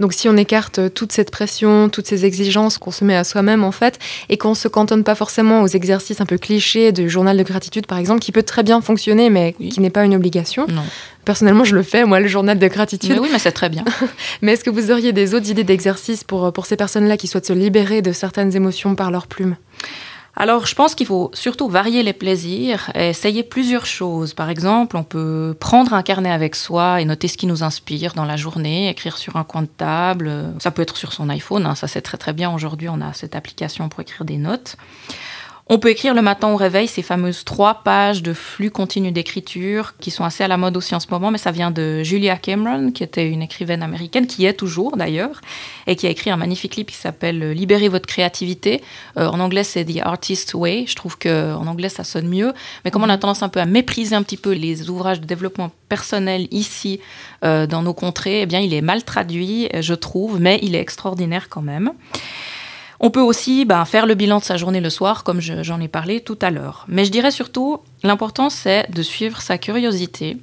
Donc 0.00 0.12
si 0.12 0.28
on 0.28 0.36
écarte 0.36 0.92
toute 0.94 1.12
cette 1.12 1.30
pression, 1.30 1.88
toutes 1.88 2.06
ces 2.06 2.24
exigences 2.24 2.78
qu'on 2.78 2.90
se 2.90 3.04
met 3.04 3.16
à 3.16 3.24
soi-même 3.24 3.64
en 3.64 3.72
fait, 3.72 3.98
et 4.28 4.36
qu'on 4.36 4.54
se 4.54 4.68
cantonne 4.68 5.04
pas 5.04 5.14
forcément 5.14 5.62
aux 5.62 5.68
exercices 5.68 6.20
un 6.20 6.26
peu 6.26 6.38
clichés 6.38 6.92
de 6.92 7.08
journal 7.08 7.36
de 7.36 7.42
gratitude 7.42 7.86
par 7.86 7.98
exemple, 7.98 8.20
qui 8.20 8.32
peut 8.32 8.42
très 8.42 8.62
bien 8.62 8.80
fonctionner 8.80 9.30
mais 9.30 9.54
qui 9.54 9.80
n'est 9.80 9.90
pas 9.90 10.04
une 10.04 10.14
obligation. 10.14 10.66
Non. 10.68 10.82
Personnellement, 11.24 11.62
je 11.62 11.76
le 11.76 11.84
fais, 11.84 12.04
moi, 12.04 12.18
le 12.18 12.26
journal 12.26 12.58
de 12.58 12.66
gratitude. 12.66 13.18
oui, 13.20 13.28
mais 13.30 13.38
c'est 13.38 13.52
très 13.52 13.68
bien. 13.68 13.84
mais 14.42 14.54
est-ce 14.54 14.64
que 14.64 14.70
vous 14.70 14.90
auriez 14.90 15.12
des 15.12 15.34
autres 15.34 15.50
idées 15.50 15.62
d'exercices 15.62 16.24
pour, 16.24 16.52
pour 16.52 16.66
ces 16.66 16.76
personnes-là 16.76 17.16
qui 17.16 17.28
souhaitent 17.28 17.46
se 17.46 17.52
libérer 17.52 18.02
de 18.02 18.12
certaines 18.12 18.56
émotions 18.56 18.96
par 18.96 19.12
leur 19.12 19.28
plume? 19.28 19.56
Alors, 20.34 20.66
je 20.66 20.74
pense 20.74 20.94
qu'il 20.94 21.06
faut 21.06 21.30
surtout 21.34 21.68
varier 21.68 22.02
les 22.02 22.14
plaisirs 22.14 22.90
et 22.94 23.10
essayer 23.10 23.42
plusieurs 23.42 23.84
choses. 23.84 24.32
Par 24.32 24.48
exemple, 24.48 24.96
on 24.96 25.04
peut 25.04 25.54
prendre 25.60 25.92
un 25.92 26.02
carnet 26.02 26.30
avec 26.30 26.56
soi 26.56 27.02
et 27.02 27.04
noter 27.04 27.28
ce 27.28 27.36
qui 27.36 27.46
nous 27.46 27.62
inspire 27.62 28.14
dans 28.14 28.24
la 28.24 28.36
journée, 28.36 28.88
écrire 28.88 29.18
sur 29.18 29.36
un 29.36 29.44
coin 29.44 29.62
de 29.62 29.66
table. 29.66 30.54
Ça 30.58 30.70
peut 30.70 30.80
être 30.80 30.96
sur 30.96 31.12
son 31.12 31.28
iPhone, 31.28 31.66
hein, 31.66 31.74
ça 31.74 31.86
c'est 31.86 32.00
très 32.00 32.16
très 32.16 32.32
bien. 32.32 32.52
Aujourd'hui, 32.52 32.88
on 32.88 33.02
a 33.02 33.12
cette 33.12 33.36
application 33.36 33.90
pour 33.90 34.00
écrire 34.00 34.24
des 34.24 34.38
notes. 34.38 34.76
On 35.74 35.78
peut 35.78 35.88
écrire 35.88 36.12
le 36.12 36.20
matin 36.20 36.48
au 36.48 36.56
réveil 36.56 36.86
ces 36.86 37.00
fameuses 37.00 37.44
trois 37.44 37.82
pages 37.82 38.22
de 38.22 38.34
flux 38.34 38.70
continu 38.70 39.10
d'écriture 39.10 39.94
qui 39.96 40.10
sont 40.10 40.22
assez 40.22 40.44
à 40.44 40.48
la 40.48 40.58
mode 40.58 40.76
aussi 40.76 40.94
en 40.94 41.00
ce 41.00 41.06
moment, 41.10 41.30
mais 41.30 41.38
ça 41.38 41.50
vient 41.50 41.70
de 41.70 42.02
Julia 42.02 42.36
Cameron, 42.36 42.90
qui 42.90 43.02
était 43.02 43.26
une 43.26 43.40
écrivaine 43.40 43.82
américaine, 43.82 44.26
qui 44.26 44.44
est 44.44 44.52
toujours 44.52 44.98
d'ailleurs, 44.98 45.40
et 45.86 45.96
qui 45.96 46.06
a 46.06 46.10
écrit 46.10 46.28
un 46.28 46.36
magnifique 46.36 46.76
livre 46.76 46.90
qui 46.90 46.96
s'appelle 46.96 47.52
Libérez 47.52 47.88
votre 47.88 48.04
créativité. 48.04 48.82
Euh, 49.16 49.28
en 49.28 49.40
anglais, 49.40 49.64
c'est 49.64 49.86
The 49.86 50.00
Artist 50.02 50.52
Way. 50.52 50.84
Je 50.86 50.94
trouve 50.94 51.16
qu'en 51.16 51.66
anglais, 51.66 51.88
ça 51.88 52.04
sonne 52.04 52.28
mieux. 52.28 52.52
Mais 52.84 52.90
comme 52.90 53.04
on 53.04 53.08
a 53.08 53.16
tendance 53.16 53.42
un 53.42 53.48
peu 53.48 53.60
à 53.60 53.64
mépriser 53.64 54.14
un 54.14 54.22
petit 54.22 54.36
peu 54.36 54.52
les 54.52 54.90
ouvrages 54.90 55.22
de 55.22 55.26
développement 55.26 55.70
personnel 55.88 56.48
ici, 56.50 57.00
euh, 57.46 57.66
dans 57.66 57.80
nos 57.80 57.94
contrées, 57.94 58.42
eh 58.42 58.46
bien, 58.46 58.60
il 58.60 58.74
est 58.74 58.82
mal 58.82 59.04
traduit, 59.04 59.70
je 59.80 59.94
trouve, 59.94 60.38
mais 60.38 60.58
il 60.60 60.74
est 60.74 60.80
extraordinaire 60.80 61.48
quand 61.48 61.62
même. 61.62 61.92
On 63.04 63.10
peut 63.10 63.20
aussi 63.20 63.64
ben, 63.64 63.84
faire 63.84 64.06
le 64.06 64.14
bilan 64.14 64.38
de 64.38 64.44
sa 64.44 64.56
journée 64.56 64.80
le 64.80 64.88
soir, 64.88 65.24
comme 65.24 65.40
j'en 65.40 65.80
ai 65.80 65.88
parlé 65.88 66.20
tout 66.20 66.38
à 66.40 66.52
l'heure. 66.52 66.84
Mais 66.86 67.04
je 67.04 67.10
dirais 67.10 67.32
surtout, 67.32 67.80
l'important 68.04 68.48
c'est 68.48 68.88
de 68.92 69.02
suivre 69.02 69.40
sa 69.40 69.58
curiosité, 69.58 70.36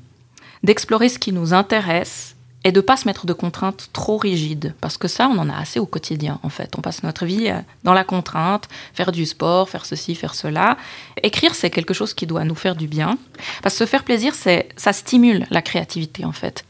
d'explorer 0.61 1.07
ce 1.07 1.19
qui 1.19 1.31
nous 1.31 1.53
intéresse 1.53 2.35
et 2.65 2.73
de 2.73 2.81
pas 2.81 2.97
se 2.97 3.07
mettre 3.07 3.25
de 3.25 3.31
contraintes 3.31 3.87
trop 3.93 4.17
rigides. 4.17 4.75
Parce 4.81 4.97
que 4.97 5.07
ça 5.07 5.29
on 5.29 5.37
en 5.37 5.49
a 5.49 5.55
assez 5.55 5.79
au 5.79 5.85
quotidien 5.85 6.37
en 6.43 6.49
fait. 6.49 6.73
On 6.77 6.81
passe 6.81 7.01
notre 7.03 7.25
vie 7.25 7.47
euh, 7.49 7.61
dans 7.85 7.93
la 7.93 8.03
contrainte 8.03 8.67
faire 8.93 9.13
du 9.13 9.25
sport 9.25 9.69
faire 9.69 9.85
ceci 9.85 10.13
faire 10.13 10.35
cela. 10.35 10.75
Écrire 11.23 11.55
c'est 11.55 11.69
quelque 11.69 11.93
chose 11.93 12.13
qui 12.13 12.27
doit 12.27 12.43
nous 12.43 12.55
faire 12.55 12.75
du 12.75 12.87
bien. 12.87 13.17
Parce 13.63 13.75
que 13.75 13.85
se 13.85 13.89
faire 13.89 14.03
plaisir 14.03 14.33
ça 14.35 14.91
stimule 14.91 15.47
la 15.49 15.61
créativité 15.61 16.25
en 16.25 16.33
fait 16.33 16.65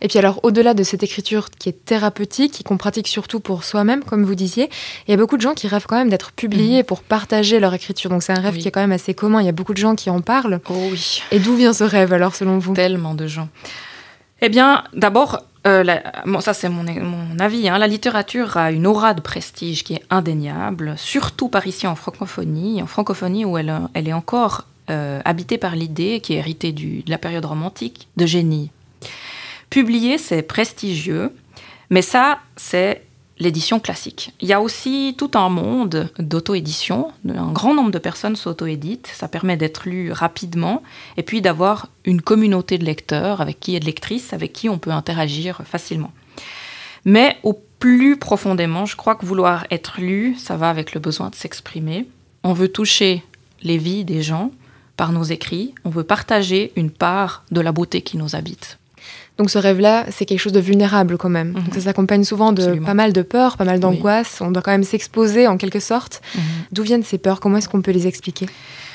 et 0.00 0.08
puis 0.08 0.18
alors, 0.18 0.40
au-delà 0.42 0.74
de 0.74 0.82
cette 0.82 1.02
écriture 1.02 1.50
qui 1.50 1.68
est 1.68 1.84
thérapeutique 1.84 2.60
et 2.60 2.64
qu'on 2.64 2.76
pratique 2.76 3.08
surtout 3.08 3.40
pour 3.40 3.64
soi-même, 3.64 4.02
comme 4.04 4.24
vous 4.24 4.34
disiez, 4.34 4.68
il 5.06 5.10
y 5.10 5.14
a 5.14 5.16
beaucoup 5.16 5.36
de 5.36 5.42
gens 5.42 5.54
qui 5.54 5.68
rêvent 5.68 5.86
quand 5.86 5.96
même 5.96 6.10
d'être 6.10 6.32
publiés 6.32 6.78
mhm. 6.78 6.84
pour 6.84 7.02
partager 7.02 7.60
leur 7.60 7.74
écriture. 7.74 8.10
Donc 8.10 8.22
c'est 8.22 8.32
un 8.32 8.40
rêve 8.40 8.56
qui 8.56 8.68
est 8.68 8.70
quand 8.70 8.80
même 8.80 8.92
assez 8.92 9.14
commun. 9.14 9.40
Il 9.40 9.46
y 9.46 9.50
a 9.50 9.52
beaucoup 9.52 9.74
de 9.74 9.78
gens 9.78 9.94
qui 9.94 10.10
en 10.10 10.20
parlent. 10.20 10.60
Oh 10.68 10.88
oui. 10.90 11.22
Et 11.30 11.38
d'où 11.38 11.54
vient 11.54 11.72
ce 11.72 11.84
rêve 11.84 12.12
alors, 12.12 12.34
selon 12.34 12.58
vous? 12.58 12.74
Tellement 12.74 13.14
de 13.14 13.26
gens. 13.26 13.48
Eh 14.40 14.48
bien, 14.48 14.84
d'abord, 14.92 15.44
euh, 15.66 15.84
ça 16.40 16.54
c'est 16.54 16.68
mon, 16.68 16.82
mon, 16.82 17.38
avis, 17.38 17.68
hein. 17.68 17.78
la 17.78 17.86
littérature 17.86 18.56
a 18.56 18.72
une 18.72 18.86
aura 18.88 19.14
de 19.14 19.20
prestige 19.20 19.84
qui 19.84 19.94
est 19.94 20.02
indéniable, 20.10 20.94
surtout 20.96 21.48
par 21.48 21.64
ici 21.68 21.86
en 21.86 21.94
francophonie, 21.94 22.82
en 22.82 22.86
francophonie 22.86 23.44
où 23.44 23.56
elle, 23.56 23.72
elle 23.94 24.08
est 24.08 24.12
encore 24.12 24.66
euh, 24.90 25.20
habitée 25.24 25.58
par 25.58 25.76
l'idée 25.76 26.18
qui 26.20 26.34
est 26.34 26.38
héritée 26.38 26.72
du, 26.72 27.02
de 27.02 27.10
la 27.10 27.18
période 27.18 27.44
romantique 27.44 28.08
de 28.16 28.26
génie, 28.26 28.70
Publier, 29.72 30.18
c'est 30.18 30.42
prestigieux, 30.42 31.32
mais 31.88 32.02
ça, 32.02 32.40
c'est 32.56 33.06
l'édition 33.38 33.80
classique. 33.80 34.34
Il 34.42 34.46
y 34.46 34.52
a 34.52 34.60
aussi 34.60 35.14
tout 35.16 35.30
un 35.32 35.48
monde 35.48 36.10
d'auto-édition. 36.18 37.10
Un 37.26 37.52
grand 37.52 37.72
nombre 37.72 37.90
de 37.90 37.98
personnes 37.98 38.36
s'auto-éditent. 38.36 39.06
Ça 39.06 39.28
permet 39.28 39.56
d'être 39.56 39.88
lu 39.88 40.12
rapidement 40.12 40.82
et 41.16 41.22
puis 41.22 41.40
d'avoir 41.40 41.88
une 42.04 42.20
communauté 42.20 42.76
de 42.76 42.84
lecteurs 42.84 43.40
avec 43.40 43.60
qui 43.60 43.74
et 43.74 43.80
de 43.80 43.86
lectrices 43.86 44.34
avec 44.34 44.52
qui 44.52 44.68
on 44.68 44.76
peut 44.76 44.90
interagir 44.90 45.62
facilement. 45.64 46.12
Mais 47.06 47.38
au 47.42 47.58
plus 47.78 48.18
profondément, 48.18 48.84
je 48.84 48.96
crois 48.96 49.14
que 49.14 49.24
vouloir 49.24 49.66
être 49.70 50.02
lu, 50.02 50.36
ça 50.36 50.58
va 50.58 50.68
avec 50.68 50.92
le 50.92 51.00
besoin 51.00 51.30
de 51.30 51.34
s'exprimer. 51.34 52.06
On 52.44 52.52
veut 52.52 52.68
toucher 52.68 53.24
les 53.62 53.78
vies 53.78 54.04
des 54.04 54.20
gens 54.20 54.52
par 54.98 55.12
nos 55.12 55.24
écrits, 55.24 55.74
on 55.86 55.88
veut 55.88 56.04
partager 56.04 56.72
une 56.76 56.90
part 56.90 57.42
de 57.50 57.62
la 57.62 57.72
beauté 57.72 58.02
qui 58.02 58.18
nous 58.18 58.36
habite. 58.36 58.78
Donc 59.38 59.50
ce 59.50 59.58
rêve-là, 59.58 60.06
c'est 60.10 60.24
quelque 60.24 60.38
chose 60.38 60.52
de 60.52 60.60
vulnérable 60.60 61.16
quand 61.16 61.28
même. 61.30 61.48
Mhm. 61.48 61.54
Donc 61.64 61.74
ça 61.74 61.80
s'accompagne 61.80 62.24
souvent 62.24 62.52
de 62.52 62.62
Absolument. 62.62 62.86
pas 62.86 62.94
mal 62.94 63.12
de 63.12 63.22
peurs, 63.22 63.56
pas 63.56 63.64
mal 63.64 63.80
d'angoisse. 63.80 64.40
On 64.40 64.50
doit 64.50 64.62
quand 64.62 64.70
même 64.70 64.84
s'exposer 64.84 65.46
en 65.46 65.56
quelque 65.56 65.80
sorte. 65.80 66.20
Mhm. 66.34 66.42
D'où 66.72 66.82
viennent 66.82 67.02
ces 67.02 67.18
peurs? 67.18 67.40
Comment 67.40 67.56
est-ce 67.58 67.68
qu'on 67.68 67.82
peut 67.82 67.92
les 67.92 68.06
expliquer? 68.06 68.46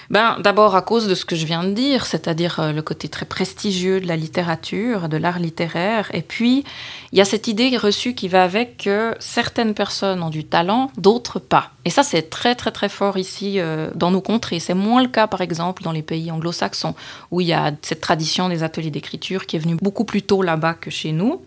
Ben, 0.09 0.37
D'abord 0.39 0.75
à 0.75 0.81
cause 0.81 1.07
de 1.07 1.15
ce 1.15 1.25
que 1.25 1.35
je 1.35 1.45
viens 1.45 1.63
de 1.63 1.71
dire, 1.71 2.05
c'est-à-dire 2.05 2.59
euh, 2.59 2.71
le 2.71 2.81
côté 2.81 3.09
très 3.09 3.25
prestigieux 3.25 3.99
de 3.99 4.07
la 4.07 4.15
littérature, 4.15 5.09
de 5.09 5.17
l'art 5.17 5.39
littéraire. 5.39 6.09
Et 6.13 6.21
puis, 6.21 6.63
il 7.11 7.17
y 7.17 7.21
a 7.21 7.25
cette 7.25 7.47
idée 7.47 7.75
reçue 7.75 8.13
qui 8.13 8.29
va 8.29 8.43
avec 8.43 8.77
que 8.77 9.15
certaines 9.19 9.73
personnes 9.73 10.23
ont 10.23 10.29
du 10.29 10.45
talent, 10.45 10.91
d'autres 10.97 11.39
pas. 11.39 11.71
Et 11.83 11.89
ça, 11.89 12.03
c'est 12.03 12.29
très, 12.29 12.55
très, 12.55 12.71
très 12.71 12.89
fort 12.89 13.17
ici 13.17 13.59
euh, 13.59 13.89
dans 13.95 14.11
nos 14.11 14.21
contrées. 14.21 14.59
C'est 14.59 14.73
moins 14.73 15.01
le 15.01 15.09
cas, 15.09 15.27
par 15.27 15.41
exemple, 15.41 15.83
dans 15.83 15.91
les 15.91 16.03
pays 16.03 16.31
anglo-saxons, 16.31 16.95
où 17.31 17.41
il 17.41 17.47
y 17.47 17.53
a 17.53 17.71
cette 17.81 18.01
tradition 18.01 18.47
des 18.47 18.63
ateliers 18.63 18.91
d'écriture 18.91 19.45
qui 19.45 19.57
est 19.57 19.59
venue 19.59 19.75
beaucoup 19.75 20.05
plus 20.05 20.21
tôt 20.21 20.41
là-bas 20.41 20.75
que 20.75 20.89
chez 20.89 21.11
nous. 21.11 21.41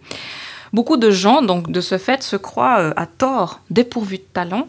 Beaucoup 0.73 0.99
de 0.99 1.11
gens, 1.11 1.43
donc, 1.43 1.73
de 1.73 1.81
ce 1.81 1.99
fait, 1.99 2.23
se 2.23 2.37
croient 2.37 2.81
euh, 2.81 2.93
à 2.97 3.07
tort 3.07 3.61
dépourvus 3.71 4.19
de 4.19 4.27
talent 4.33 4.69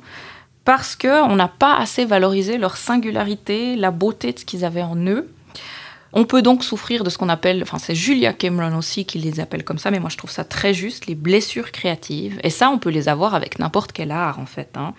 parce 0.66 0.96
qu'on 0.96 1.36
n'a 1.36 1.48
pas 1.48 1.76
assez 1.78 2.06
valorisé 2.06 2.58
leur 2.58 2.78
singularité, 2.78 3.76
la 3.76 3.92
beauté 3.92 4.32
de 4.34 4.40
ce 4.40 4.46
qu'ils 4.46 4.66
avaient 4.66 4.84
en 4.84 4.96
eux. 4.96 5.30
On 6.14 6.26
peut 6.26 6.42
donc 6.42 6.64
souffrir 6.64 7.04
de 7.04 7.10
ce 7.10 7.18
qu'on 7.18 7.30
appelle, 7.30 7.64
enfin 7.64 7.80
c'est 7.80 7.96
Julia 7.96 8.34
Cameron 8.34 8.78
aussi 8.78 9.06
qui 9.06 9.18
les 9.18 9.40
appelle 9.40 9.64
comme 9.64 9.78
ça, 9.78 9.92
mais 9.92 10.00
moi 10.00 10.10
je 10.10 10.18
trouve 10.18 10.30
ça 10.30 10.44
très 10.44 10.74
juste, 10.74 11.08
les 11.08 11.16
blessures 11.16 11.72
créatives. 11.72 12.40
Et 12.44 12.50
ça, 12.50 12.70
on 12.70 12.80
peut 12.80 12.90
les 12.90 13.08
avoir 13.08 13.34
avec 13.34 13.60
n'importe 13.60 13.94
quel 13.94 14.12
art 14.12 14.40
en 14.40 14.46
fait. 14.46 14.70
hein. 14.76 14.94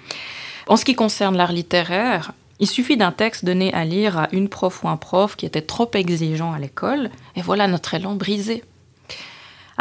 En 0.68 0.76
ce 0.76 0.84
qui 0.84 0.94
concerne 0.94 1.36
l'art 1.36 1.52
littéraire, 1.52 2.32
il 2.60 2.66
suffit 2.66 2.96
d'un 2.96 3.12
texte 3.12 3.44
donné 3.44 3.74
à 3.74 3.84
lire 3.84 4.16
à 4.18 4.28
une 4.32 4.48
prof 4.48 4.84
ou 4.84 4.88
un 4.88 4.96
prof 4.96 5.36
qui 5.36 5.44
était 5.44 5.60
trop 5.62 5.90
exigeant 5.92 6.52
à 6.52 6.58
l'école, 6.58 7.10
et 7.36 7.42
voilà 7.42 7.68
notre 7.68 7.92
élan 7.94 8.14
brisé. 8.14 8.64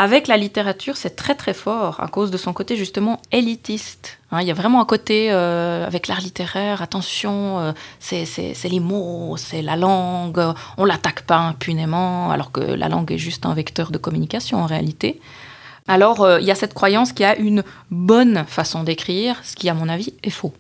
Avec 0.04 0.28
la 0.28 0.36
littérature, 0.36 0.98
c'est 0.98 1.16
très 1.16 1.36
très 1.36 1.54
fort 1.54 2.00
à 2.00 2.08
cause 2.08 2.32
de 2.32 2.38
son 2.38 2.54
côté 2.54 2.76
justement 2.76 3.22
élitiste. 3.32 4.18
Hein, 4.32 4.42
il 4.42 4.48
y 4.48 4.50
a 4.50 4.56
vraiment 4.56 4.82
un 4.82 4.86
côté 4.86 5.32
euh, 5.32 5.86
avec 5.86 6.08
l'art 6.08 6.22
littéraire, 6.22 6.82
attention, 6.82 7.60
euh, 7.60 7.72
c'est 8.00 8.26
les 8.64 8.80
mots, 8.80 9.36
c'est 9.38 9.62
la 9.62 9.76
langue, 9.76 10.40
euh, 10.40 10.54
on 10.80 10.86
l'attaque 10.86 11.22
pas 11.22 11.38
impunément, 11.38 12.32
alors 12.32 12.52
que 12.52 12.62
la 12.62 12.90
langue 12.90 13.12
est 13.12 13.20
juste 13.20 13.46
un 13.46 13.54
vecteur 13.54 13.92
de 13.92 14.00
communication 14.00 14.58
en 14.64 14.66
réalité. 14.66 15.22
Alors 15.88 16.28
il 16.40 16.48
y 16.48 16.52
a 16.52 16.56
cette 16.56 16.74
croyance 16.74 17.14
qu'il 17.14 17.28
y 17.28 17.30
a 17.30 17.38
une 17.38 17.64
bonne 17.92 18.44
façon 18.48 18.84
d'écrire, 18.84 19.40
ce 19.44 19.56
qui 19.56 19.70
à 19.70 19.76
mon 19.76 19.88
avis 19.88 20.16
est 20.24 20.32
faux. 20.32 20.54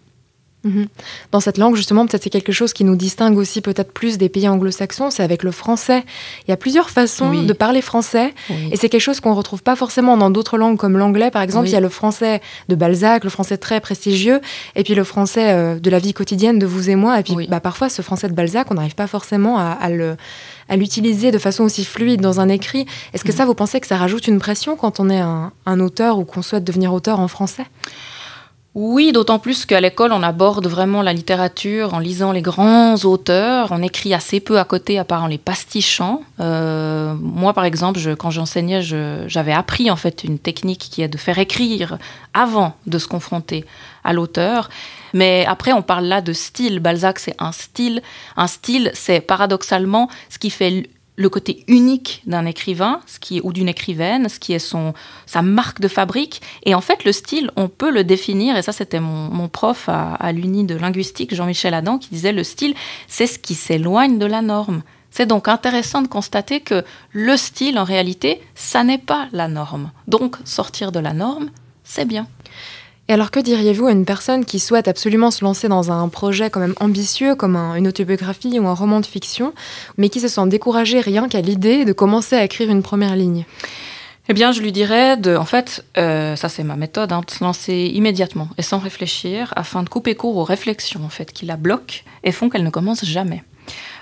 Mhm. 0.63 0.87
Dans 1.31 1.39
cette 1.39 1.57
langue, 1.57 1.75
justement, 1.75 2.05
peut-être 2.05 2.21
c'est 2.23 2.29
quelque 2.29 2.51
chose 2.51 2.71
qui 2.73 2.83
nous 2.83 2.95
distingue 2.95 3.35
aussi 3.37 3.61
peut-être 3.61 3.91
plus 3.91 4.17
des 4.19 4.29
pays 4.29 4.47
anglo-saxons, 4.47 5.09
c'est 5.09 5.23
avec 5.23 5.41
le 5.41 5.51
français. 5.51 6.03
Il 6.47 6.51
y 6.51 6.53
a 6.53 6.57
plusieurs 6.57 6.91
façons 6.91 7.29
Oui. 7.31 7.45
de 7.47 7.53
parler 7.53 7.81
français, 7.81 8.33
et 8.71 8.77
c'est 8.77 8.87
quelque 8.89 9.01
chose 9.01 9.19
qu'on 9.21 9.33
retrouve 9.33 9.63
pas 9.63 9.75
forcément 9.75 10.17
dans 10.17 10.29
d'autres 10.29 10.57
langues 10.59 10.77
comme 10.77 10.97
l'anglais, 10.97 11.31
par 11.31 11.41
exemple. 11.41 11.63
Oui. 11.63 11.71
Il 11.71 11.73
y 11.73 11.77
a 11.77 11.79
le 11.79 11.89
français 11.89 12.41
de 12.69 12.75
Balzac, 12.75 13.23
le 13.23 13.31
français 13.31 13.57
très 13.57 13.79
prestigieux, 13.81 14.39
et 14.75 14.83
puis 14.83 14.93
le 14.93 15.03
français 15.03 15.51
euh, 15.51 15.79
de 15.79 15.89
la 15.89 15.97
vie 15.99 16.13
quotidienne 16.13 16.59
de 16.59 16.65
vous 16.67 16.89
et 16.91 16.95
moi. 16.95 17.19
Et 17.19 17.23
puis 17.23 17.47
bah, 17.47 17.59
parfois, 17.59 17.89
ce 17.89 18.01
français 18.03 18.27
de 18.27 18.33
Balzac, 18.33 18.67
on 18.69 18.75
n'arrive 18.75 18.95
pas 18.95 19.07
forcément 19.07 19.57
à, 19.57 19.63
à 19.81 19.89
le 19.89 20.15
à 20.69 20.77
l'utiliser 20.77 21.31
de 21.31 21.37
façon 21.37 21.63
aussi 21.65 21.83
fluide 21.83 22.21
dans 22.21 22.39
un 22.39 22.47
écrit. 22.47 22.85
Est-ce 23.13 23.25
que 23.25 23.31
Mm. 23.33 23.35
ça, 23.35 23.45
vous 23.45 23.55
pensez 23.55 23.81
que 23.81 23.87
ça 23.87 23.97
rajoute 23.97 24.27
une 24.27 24.39
pression 24.39 24.77
quand 24.77 25.01
on 25.01 25.09
est 25.09 25.19
un, 25.19 25.51
un 25.65 25.79
auteur 25.81 26.17
ou 26.17 26.23
qu'on 26.23 26.41
souhaite 26.41 26.63
devenir 26.63 26.93
auteur 26.93 27.19
en 27.19 27.27
français? 27.27 27.65
Oui, 28.73 29.11
d'autant 29.11 29.37
plus 29.37 29.65
qu'à 29.65 29.81
l'école, 29.81 30.13
on 30.13 30.23
aborde 30.23 30.65
vraiment 30.65 31.01
la 31.01 31.11
littérature 31.11 31.93
en 31.93 31.99
lisant 31.99 32.31
les 32.31 32.41
grands 32.41 32.95
auteurs. 33.03 33.67
On 33.71 33.81
écrit 33.81 34.13
assez 34.13 34.39
peu 34.39 34.59
à 34.59 34.63
côté, 34.63 34.97
à 34.97 35.03
part 35.03 35.23
en 35.23 35.27
les 35.27 35.37
pastichant. 35.37 36.21
Euh, 36.39 37.13
moi, 37.19 37.51
par 37.51 37.65
exemple, 37.65 37.99
quand 38.15 38.29
j'enseignais, 38.29 38.81
je- 38.81 39.25
j'avais 39.27 39.51
appris 39.51 39.91
en 39.91 39.97
fait 39.97 40.23
une 40.23 40.39
technique 40.39 40.87
qui 40.89 41.01
est 41.01 41.09
de 41.09 41.17
faire 41.17 41.37
écrire 41.37 41.97
avant 42.33 42.73
de 42.87 42.97
se 42.97 43.07
confronter 43.09 43.65
à 44.05 44.13
l'auteur. 44.13 44.69
Mais 45.13 45.45
après, 45.49 45.73
on 45.73 45.81
parle 45.81 46.05
là 46.05 46.21
de 46.21 46.31
style. 46.31 46.79
Balzac, 46.79 47.19
c'est 47.19 47.35
un 47.39 47.51
style. 47.51 48.01
Un 48.37 48.47
style, 48.47 48.89
c'est 48.93 49.19
paradoxalement 49.19 50.07
ce 50.29 50.39
qui 50.39 50.49
fait 50.49 50.89
le 51.21 51.29
côté 51.29 51.63
unique 51.67 52.21
d'un 52.25 52.45
écrivain, 52.45 52.99
ou 53.43 53.53
d'une 53.53 53.69
écrivaine, 53.69 54.27
ce 54.27 54.39
qui 54.39 54.53
est 54.53 54.59
son, 54.59 54.93
sa 55.25 55.41
marque 55.41 55.79
de 55.79 55.87
fabrique. 55.87 56.41
Et 56.63 56.75
en 56.75 56.81
fait, 56.81 57.05
le 57.05 57.11
style, 57.11 57.51
on 57.55 57.69
peut 57.69 57.91
le 57.91 58.03
définir, 58.03 58.57
et 58.57 58.61
ça 58.61 58.71
c'était 58.71 58.99
mon, 58.99 59.29
mon 59.29 59.47
prof 59.47 59.87
à, 59.87 60.13
à 60.15 60.31
l'Uni 60.31 60.65
de 60.65 60.75
linguistique, 60.75 61.33
Jean-Michel 61.33 61.73
Adam, 61.73 61.97
qui 61.97 62.09
disait 62.09 62.33
le 62.33 62.43
style, 62.43 62.73
c'est 63.07 63.27
ce 63.27 63.39
qui 63.39 63.55
s'éloigne 63.55 64.17
de 64.17 64.25
la 64.25 64.41
norme. 64.41 64.81
C'est 65.11 65.25
donc 65.25 65.47
intéressant 65.47 66.01
de 66.01 66.07
constater 66.07 66.61
que 66.61 66.83
le 67.11 67.37
style, 67.37 67.77
en 67.77 67.83
réalité, 67.83 68.41
ça 68.55 68.83
n'est 68.83 68.97
pas 68.97 69.27
la 69.33 69.47
norme. 69.47 69.91
Donc, 70.07 70.37
sortir 70.45 70.91
de 70.91 70.99
la 70.99 71.13
norme, 71.13 71.49
c'est 71.83 72.05
bien. 72.05 72.27
Et 73.11 73.13
alors, 73.13 73.29
que 73.29 73.41
diriez-vous 73.41 73.87
à 73.87 73.91
une 73.91 74.05
personne 74.05 74.45
qui 74.45 74.57
souhaite 74.57 74.87
absolument 74.87 75.31
se 75.31 75.43
lancer 75.43 75.67
dans 75.67 75.91
un 75.91 76.07
projet 76.07 76.49
quand 76.49 76.61
même 76.61 76.75
ambitieux, 76.79 77.35
comme 77.35 77.57
un- 77.57 77.75
une 77.75 77.89
autobiographie 77.89 78.57
ou 78.57 78.65
un 78.69 78.73
roman 78.73 79.01
de 79.01 79.05
fiction, 79.05 79.53
mais 79.97 80.07
qui 80.07 80.21
se 80.21 80.29
sent 80.29 80.47
découragée 80.47 81.01
rien 81.01 81.27
qu'à 81.27 81.41
l'idée 81.41 81.83
de 81.83 81.91
commencer 81.91 82.37
à 82.37 82.45
écrire 82.45 82.69
une 82.69 82.81
première 82.81 83.17
ligne? 83.17 83.43
Eh 84.29 84.33
bien, 84.33 84.53
je 84.53 84.61
lui 84.61 84.71
dirais 84.71 85.17
de, 85.17 85.35
en 85.35 85.43
fait, 85.43 85.83
euh, 85.97 86.37
ça 86.37 86.47
c'est 86.47 86.63
ma 86.63 86.77
méthode, 86.77 87.11
hein, 87.11 87.21
de 87.27 87.31
se 87.31 87.43
lancer 87.43 87.91
immédiatement 87.93 88.47
et 88.57 88.61
sans 88.61 88.79
réfléchir, 88.79 89.51
afin 89.57 89.83
de 89.83 89.89
couper 89.89 90.15
court 90.15 90.37
aux 90.37 90.45
réflexions 90.45 91.01
en 91.03 91.09
fait 91.09 91.33
qui 91.33 91.45
la 91.45 91.57
bloquent 91.57 92.05
et 92.23 92.31
font 92.31 92.49
qu'elle 92.49 92.63
ne 92.63 92.69
commence 92.69 93.03
jamais. 93.03 93.43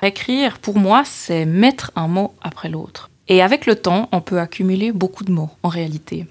Écrire, 0.04 0.60
pour 0.60 0.78
moi, 0.78 1.01
c'est 1.04 1.46
mettre 1.46 1.89
un 1.96 2.08
mot 2.08 2.36
après 2.44 2.70
l'autre. 2.70 3.09
Et 3.32 3.42
avec 3.44 3.66
le 3.68 3.76
temps, 3.76 4.10
on 4.12 4.22
peut 4.22 4.40
accumuler 4.40 4.92
beaucoup 4.92 5.24
de 5.24 5.32
mots, 5.32 5.52
en 5.64 5.70
réalité. 5.70 6.26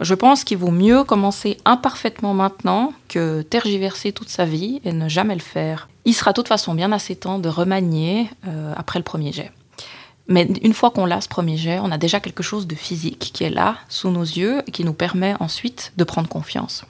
Je 0.00 0.14
pense 0.14 0.44
qu'il 0.44 0.56
vaut 0.58 0.70
mieux 0.70 1.04
commencer 1.04 1.58
imparfaitement 1.66 2.32
maintenant 2.32 2.92
que 3.08 3.42
tergiverser 3.42 4.12
toute 4.12 4.30
sa 4.30 4.44
vie 4.46 4.80
et 4.84 4.92
ne 4.92 5.08
jamais 5.08 5.34
le 5.34 5.40
faire. 5.40 5.88
Il 6.06 6.14
sera 6.14 6.32
de 6.32 6.36
toute 6.36 6.48
façon 6.48 6.74
bien 6.74 6.90
assez 6.92 7.16
temps 7.16 7.38
de 7.38 7.48
remanier 7.50 8.30
euh, 8.46 8.72
après 8.76 8.98
le 8.98 9.02
premier 9.02 9.32
jet. 9.32 9.52
Mais 10.26 10.46
une 10.62 10.74
fois 10.74 10.90
qu'on 10.90 11.04
l'a, 11.06 11.20
ce 11.20 11.28
premier 11.28 11.56
jet, 11.56 11.80
on 11.82 11.90
a 11.90 11.98
déjà 11.98 12.20
quelque 12.20 12.42
chose 12.42 12.66
de 12.66 12.74
physique 12.74 13.30
qui 13.34 13.44
est 13.44 13.50
là, 13.50 13.76
sous 13.88 14.10
nos 14.10 14.22
yeux, 14.22 14.62
et 14.66 14.70
qui 14.70 14.84
nous 14.84 14.92
permet 14.92 15.34
ensuite 15.40 15.92
de 15.96 16.04
prendre 16.04 16.28
confiance. 16.28 16.84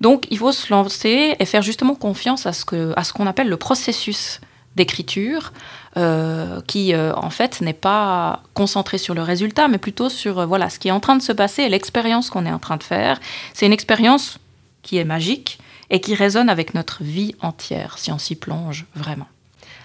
Donc, 0.00 0.26
il 0.30 0.38
faut 0.38 0.50
se 0.52 0.72
lancer 0.72 1.36
et 1.38 1.44
faire 1.44 1.62
justement 1.62 1.94
confiance 1.94 2.44
à 2.46 2.52
ce 2.52 2.64
que- 2.64 2.92
à 2.96 3.04
ce 3.04 3.12
qu'on 3.12 3.26
appelle 3.28 3.48
le 3.48 3.56
processus 3.56 4.40
d'écriture, 4.76 5.52
euh, 5.96 6.60
qui 6.66 6.94
euh, 6.94 7.14
en 7.14 7.30
fait 7.30 7.60
n'est 7.60 7.72
pas 7.72 8.42
concentré 8.54 8.98
sur 8.98 9.14
le 9.14 9.22
résultat, 9.22 9.68
mais 9.68 9.78
plutôt 9.78 10.08
sur 10.08 10.38
euh, 10.38 10.46
voilà 10.46 10.70
ce 10.70 10.78
qui 10.78 10.88
est 10.88 10.92
en 10.92 11.00
train 11.00 11.16
de 11.16 11.22
se 11.22 11.32
passer 11.32 11.62
et 11.62 11.68
l'expérience 11.68 12.30
qu'on 12.30 12.46
est 12.46 12.52
en 12.52 12.58
train 12.58 12.76
de 12.76 12.82
faire. 12.82 13.20
C'est 13.52 13.66
une 13.66 13.72
expérience 13.72 14.38
qui 14.82 14.96
est 14.96 15.04
magique 15.04 15.58
et 15.90 16.00
qui 16.00 16.14
résonne 16.14 16.48
avec 16.48 16.74
notre 16.74 17.02
vie 17.02 17.34
entière 17.40 17.98
si 17.98 18.10
on 18.10 18.18
s'y 18.18 18.34
plonge 18.34 18.86
vraiment. 18.94 19.26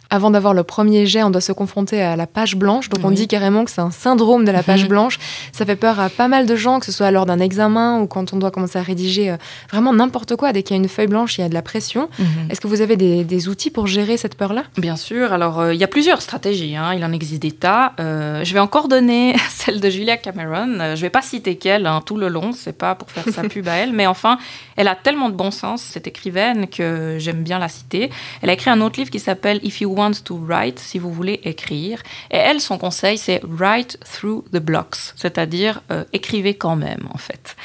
Avant 0.09 0.31
d'avoir 0.31 0.53
le 0.53 0.63
premier 0.63 1.05
jet, 1.05 1.23
on 1.23 1.29
doit 1.29 1.41
se 1.41 1.51
confronter 1.51 2.01
à 2.01 2.15
la 2.15 2.27
page 2.27 2.55
blanche. 2.55 2.89
Donc 2.89 3.03
on 3.03 3.11
dit 3.11 3.27
carrément 3.27 3.65
que 3.65 3.71
c'est 3.71 3.81
un 3.81 3.91
syndrome 3.91 4.45
de 4.45 4.51
la 4.51 4.63
page 4.63 4.83
Mhm. 4.83 4.89
blanche. 4.89 5.19
Ça 5.51 5.65
fait 5.65 5.75
peur 5.75 5.99
à 5.99 6.09
pas 6.09 6.27
mal 6.27 6.45
de 6.45 6.55
gens, 6.55 6.79
que 6.79 6.85
ce 6.85 6.91
soit 6.91 7.11
lors 7.11 7.25
d'un 7.25 7.39
examen 7.39 7.99
ou 7.99 8.07
quand 8.07 8.33
on 8.33 8.37
doit 8.37 8.51
commencer 8.51 8.77
à 8.79 8.81
rédiger 8.83 9.31
euh, 9.31 9.37
vraiment 9.71 9.93
n'importe 9.93 10.35
quoi. 10.35 10.53
Dès 10.53 10.63
qu'il 10.63 10.75
y 10.75 10.79
a 10.79 10.81
une 10.83 10.89
feuille 10.89 11.07
blanche, 11.07 11.37
il 11.37 11.41
y 11.41 11.43
a 11.43 11.49
de 11.49 11.53
la 11.53 11.61
pression. 11.61 12.09
Est-ce 12.49 12.61
que 12.61 12.67
vous 12.67 12.81
avez 12.81 12.95
des, 12.97 13.23
des 13.23 13.47
outils 13.49 13.69
pour 13.69 13.87
gérer 13.87 14.17
cette 14.17 14.35
peur-là? 14.35 14.63
Bien 14.77 14.95
sûr. 14.95 15.33
Alors, 15.33 15.59
euh, 15.59 15.73
il 15.73 15.79
y 15.79 15.83
a 15.83 15.87
plusieurs 15.87 16.21
stratégies. 16.21 16.75
hein. 16.75 16.93
Il 16.93 17.03
en 17.03 17.11
existe 17.11 17.41
des 17.41 17.51
tas. 17.51 17.93
Euh, 17.99 18.43
je 18.43 18.53
vais 18.53 18.59
encore 18.59 18.87
donner 18.87 19.35
celle 19.49 19.79
de 19.81 19.89
Julia 19.89 20.17
Cameron. 20.17 20.95
Je 20.95 21.01
vais 21.01 21.09
pas 21.09 21.21
citer 21.21 21.55
qu'elle 21.57 21.85
hein, 21.85 22.01
tout 22.05 22.17
le 22.17 22.27
long. 22.29 22.51
C'est 22.53 22.77
pas 22.77 22.95
pour 22.95 23.11
faire 23.11 23.25
sa 23.33 23.41
pub 23.49 23.67
à 23.67 23.73
elle, 23.73 23.91
mais 23.93 24.07
enfin, 24.07 24.37
elle 24.75 24.87
a 24.87 24.95
tellement 24.95 25.29
de 25.29 25.35
bon 25.35 25.51
sens 25.51 25.81
cette 25.81 26.07
écrivaine 26.07 26.67
que 26.67 27.17
j'aime 27.19 27.43
bien 27.43 27.59
la 27.59 27.67
citer. 27.69 28.09
Elle 28.41 28.49
a 28.49 28.53
écrit 28.53 28.69
un 28.69 28.81
autre 28.81 28.99
livre 28.99 29.09
qui 29.11 29.19
s'appelle 29.19 29.59
If 29.63 29.81
You 29.81 29.89
Want 29.97 30.11
to 30.25 30.37
Write, 30.37 30.79
si 30.79 30.99
vous 30.99 31.11
voulez 31.11 31.41
écrire. 31.43 32.01
Et 32.31 32.37
elle, 32.37 32.61
son 32.61 32.77
conseil, 32.77 33.17
c'est 33.17 33.41
Write 33.43 33.97
through 34.05 34.43
the 34.53 34.59
blocks, 34.59 35.13
c'est-à-dire 35.15 35.81
euh, 35.91 36.05
écrivez 36.13 36.55
quand 36.55 36.75
même, 36.75 37.07
en 37.13 37.17
fait. 37.17 37.55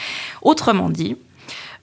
Autrement 0.41 0.91
dit, 0.91 1.17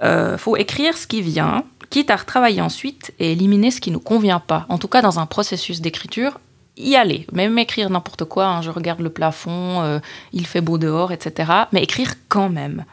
euh, 0.01 0.37
faut 0.37 0.57
écrire 0.57 0.97
ce 0.97 1.07
qui 1.07 1.21
vient, 1.21 1.63
quitte 1.89 2.09
à 2.09 2.15
retravailler 2.15 2.61
ensuite 2.61 3.13
et 3.19 3.31
éliminer 3.31 3.71
ce 3.71 3.81
qui 3.81 3.91
nous 3.91 3.99
convient 3.99 4.39
pas. 4.39 4.65
En 4.69 4.77
tout 4.77 4.87
cas, 4.87 5.01
dans 5.01 5.19
un 5.19 5.25
processus 5.25 5.81
d'écriture, 5.81 6.39
y 6.77 6.95
aller. 6.95 7.27
Même 7.31 7.57
écrire 7.57 7.89
n'importe 7.89 8.25
quoi, 8.25 8.47
hein, 8.47 8.61
je 8.61 8.69
regarde 8.69 9.01
le 9.01 9.09
plafond, 9.09 9.81
euh, 9.81 9.99
il 10.33 10.47
fait 10.47 10.61
beau 10.61 10.77
dehors, 10.77 11.11
etc. 11.11 11.51
Mais 11.71 11.83
écrire 11.83 12.13
quand 12.27 12.49
même. 12.49 12.85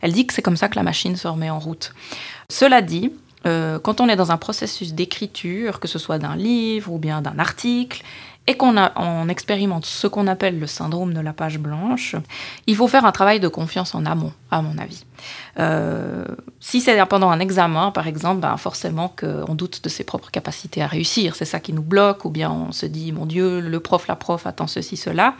Elle 0.00 0.12
dit 0.12 0.26
que 0.26 0.34
c'est 0.34 0.42
comme 0.42 0.56
ça 0.56 0.68
que 0.68 0.76
la 0.76 0.82
machine 0.82 1.16
se 1.16 1.26
remet 1.26 1.50
en 1.50 1.58
route. 1.58 1.94
Cela 2.48 2.82
dit, 2.82 3.12
euh, 3.46 3.78
quand 3.78 4.00
on 4.00 4.08
est 4.08 4.16
dans 4.16 4.32
un 4.32 4.36
processus 4.36 4.94
d'écriture, 4.94 5.80
que 5.80 5.88
ce 5.88 5.98
soit 5.98 6.18
d'un 6.18 6.36
livre 6.36 6.92
ou 6.92 6.98
bien 6.98 7.22
d'un 7.22 7.38
article, 7.38 8.02
et 8.46 8.56
qu'on 8.56 8.74
on 8.96 9.28
expérimente 9.28 9.86
ce 9.86 10.08
qu'on 10.08 10.26
appelle 10.26 10.58
le 10.58 10.66
syndrome 10.66 11.14
de 11.14 11.20
la 11.20 11.32
page 11.32 11.58
blanche, 11.58 12.16
il 12.66 12.74
faut 12.74 12.88
faire 12.88 13.04
un 13.04 13.12
travail 13.12 13.38
de 13.38 13.46
confiance 13.46 13.94
en 13.94 14.04
amont, 14.04 14.32
à 14.50 14.62
mon 14.62 14.78
avis. 14.78 15.04
Euh, 15.60 16.24
si 16.58 16.80
c'est 16.80 17.00
pendant 17.06 17.30
un 17.30 17.38
examen, 17.38 17.92
par 17.92 18.08
exemple, 18.08 18.40
ben 18.40 18.56
forcément 18.56 19.14
qu'on 19.16 19.54
doute 19.54 19.84
de 19.84 19.88
ses 19.88 20.02
propres 20.02 20.30
capacités 20.30 20.82
à 20.82 20.88
réussir. 20.88 21.36
C'est 21.36 21.44
ça 21.44 21.60
qui 21.60 21.72
nous 21.72 21.82
bloque, 21.82 22.24
ou 22.24 22.30
bien 22.30 22.50
on 22.50 22.72
se 22.72 22.86
dit, 22.86 23.12
mon 23.12 23.26
Dieu, 23.26 23.60
le 23.60 23.80
prof, 23.80 24.08
la 24.08 24.16
prof 24.16 24.44
attend 24.46 24.66
ceci, 24.66 24.96
cela. 24.96 25.34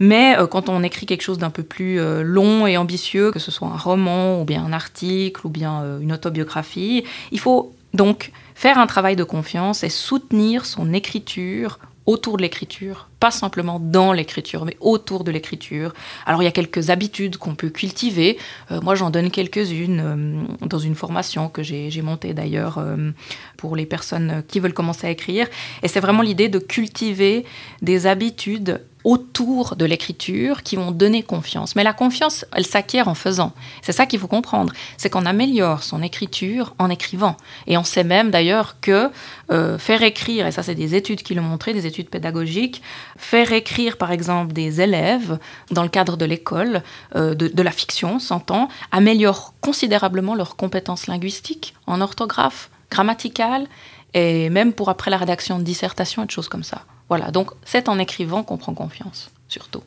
Mais 0.00 0.36
euh, 0.38 0.46
quand 0.46 0.68
on 0.68 0.82
écrit 0.82 1.06
quelque 1.06 1.22
chose 1.22 1.38
d'un 1.38 1.50
peu 1.50 1.62
plus 1.62 2.00
euh, 2.00 2.22
long 2.22 2.66
et 2.66 2.76
ambitieux, 2.76 3.30
que 3.32 3.38
ce 3.38 3.50
soit 3.50 3.68
un 3.68 3.76
roman 3.76 4.40
ou 4.40 4.44
bien 4.44 4.64
un 4.64 4.72
article 4.72 5.46
ou 5.46 5.50
bien 5.50 5.98
une 6.00 6.12
autobiographie, 6.12 7.04
il 7.32 7.40
faut 7.40 7.74
donc 7.94 8.32
faire 8.54 8.78
un 8.78 8.86
travail 8.86 9.16
de 9.16 9.24
confiance 9.24 9.82
et 9.84 9.88
soutenir 9.88 10.66
son 10.66 10.92
écriture 10.92 11.78
autour 12.08 12.38
de 12.38 12.42
l'écriture, 12.42 13.06
pas 13.20 13.30
simplement 13.30 13.78
dans 13.78 14.14
l'écriture, 14.14 14.64
mais 14.64 14.78
autour 14.80 15.24
de 15.24 15.30
l'écriture. 15.30 15.92
Alors 16.24 16.40
il 16.40 16.46
y 16.46 16.48
a 16.48 16.52
quelques 16.52 16.88
habitudes 16.88 17.36
qu'on 17.36 17.54
peut 17.54 17.68
cultiver. 17.68 18.38
Euh, 18.70 18.80
moi 18.80 18.94
j'en 18.94 19.10
donne 19.10 19.30
quelques-unes 19.30 20.00
euh, 20.02 20.66
dans 20.66 20.78
une 20.78 20.94
formation 20.94 21.50
que 21.50 21.62
j'ai 21.62 22.00
montée 22.00 22.32
d'ailleurs 22.32 22.78
euh, 22.78 23.10
pour 23.58 23.76
les 23.76 23.84
personnes 23.84 24.42
qui 24.48 24.58
veulent 24.58 24.72
commencer 24.72 25.06
à 25.06 25.10
écrire. 25.10 25.48
Et 25.82 25.88
c'est 25.88 26.00
vraiment 26.00 26.22
l'idée 26.22 26.48
de 26.48 26.58
cultiver 26.58 27.44
des 27.82 28.06
habitudes 28.06 28.80
autour 29.08 29.74
de 29.74 29.86
l'écriture 29.86 30.62
qui 30.62 30.76
vont 30.76 30.90
donner 30.90 31.22
confiance. 31.22 31.74
Mais 31.74 31.82
la 31.82 31.94
confiance, 31.94 32.44
elle 32.52 32.66
s'acquiert 32.66 33.08
en 33.08 33.14
faisant. 33.14 33.52
C'est 33.80 33.92
ça 33.92 34.04
qu'il 34.04 34.20
faut 34.20 34.28
comprendre. 34.28 34.74
C'est 34.98 35.08
qu'on 35.08 35.24
améliore 35.24 35.82
son 35.82 36.02
écriture 36.02 36.74
en 36.78 36.90
écrivant. 36.90 37.38
Et 37.66 37.78
on 37.78 37.84
sait 37.84 38.04
même 38.04 38.30
d'ailleurs 38.30 38.76
que 38.82 39.10
euh, 39.50 39.78
faire 39.78 40.02
écrire, 40.02 40.46
et 40.46 40.52
ça 40.52 40.62
c'est 40.62 40.74
des 40.74 40.94
études 40.94 41.22
qui 41.22 41.34
l'ont 41.34 41.42
montré, 41.42 41.72
des 41.72 41.86
études 41.86 42.10
pédagogiques, 42.10 42.82
faire 43.16 43.50
écrire 43.54 43.96
par 43.96 44.12
exemple 44.12 44.52
des 44.52 44.82
élèves 44.82 45.38
dans 45.70 45.84
le 45.84 45.88
cadre 45.88 46.18
de 46.18 46.26
l'école, 46.26 46.82
euh, 47.16 47.34
de, 47.34 47.62
la 47.62 47.72
fiction, 47.72 48.18
s'entend, 48.18 48.68
améliore 48.92 49.54
considérablement 49.62 50.34
leurs 50.34 50.56
compétences 50.56 51.06
linguistiques 51.06 51.74
en 51.86 52.02
orthographe, 52.02 52.68
grammaticale, 52.90 53.68
et 54.12 54.50
même 54.50 54.74
pour 54.74 54.90
après 54.90 55.10
la 55.10 55.16
rédaction 55.16 55.58
de 55.58 55.64
dissertation 55.64 56.24
et 56.24 56.26
de 56.26 56.30
choses 56.30 56.48
comme 56.48 56.62
ça. 56.62 56.82
Voilà, 57.08 57.30
donc 57.30 57.50
c'est 57.64 57.88
en 57.88 57.98
écrivant 57.98 58.42
qu'on 58.42 58.56
prend 58.56 58.74
confiance, 58.74 59.30
surtout. 59.48 59.82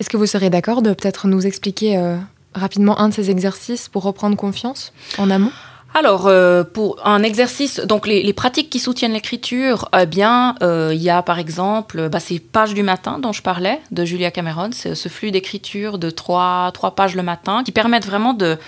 Est-ce 0.00 0.10
que 0.10 0.16
vous 0.16 0.26
seriez 0.26 0.50
d'accord 0.50 0.82
de 0.82 0.92
peut-être 0.92 1.28
nous 1.28 1.46
expliquer 1.46 1.96
euh, 1.96 2.16
rapidement 2.54 2.98
un 2.98 3.10
de 3.10 3.14
ces 3.14 3.30
exercices 3.30 3.88
pour 3.88 4.02
reprendre 4.02 4.36
confiance 4.36 4.92
en 5.18 5.30
amont? 5.30 5.52
Alors, 5.96 6.26
euh, 6.26 6.64
pour 6.64 7.06
un 7.06 7.22
exercice, 7.22 7.78
donc 7.78 8.08
les, 8.08 8.32
pratiques 8.32 8.68
qui 8.68 8.80
soutiennent 8.80 9.12
l'écriture, 9.12 9.88
eh 9.96 10.06
bien, 10.06 10.56
euh, 10.60 10.90
il 10.92 11.00
y 11.00 11.08
a 11.08 11.22
par 11.22 11.38
exemple 11.38 12.08
bah, 12.08 12.18
ces 12.18 12.40
pages 12.40 12.74
du 12.74 12.82
matin 12.82 13.20
dont 13.20 13.32
je 13.32 13.42
parlais, 13.42 13.80
de 13.92 14.04
Julia 14.04 14.32
Cameron, 14.32 14.70
ce 14.72 15.08
flux 15.08 15.30
d'écriture 15.30 15.98
de 15.98 16.10
trois, 16.10 16.72
trois 16.74 16.96
pages 16.96 17.14
le 17.14 17.22
matin, 17.22 17.62
qui 17.62 17.70
permettent 17.70 18.06
vraiment 18.06 18.34
de, 18.34 18.58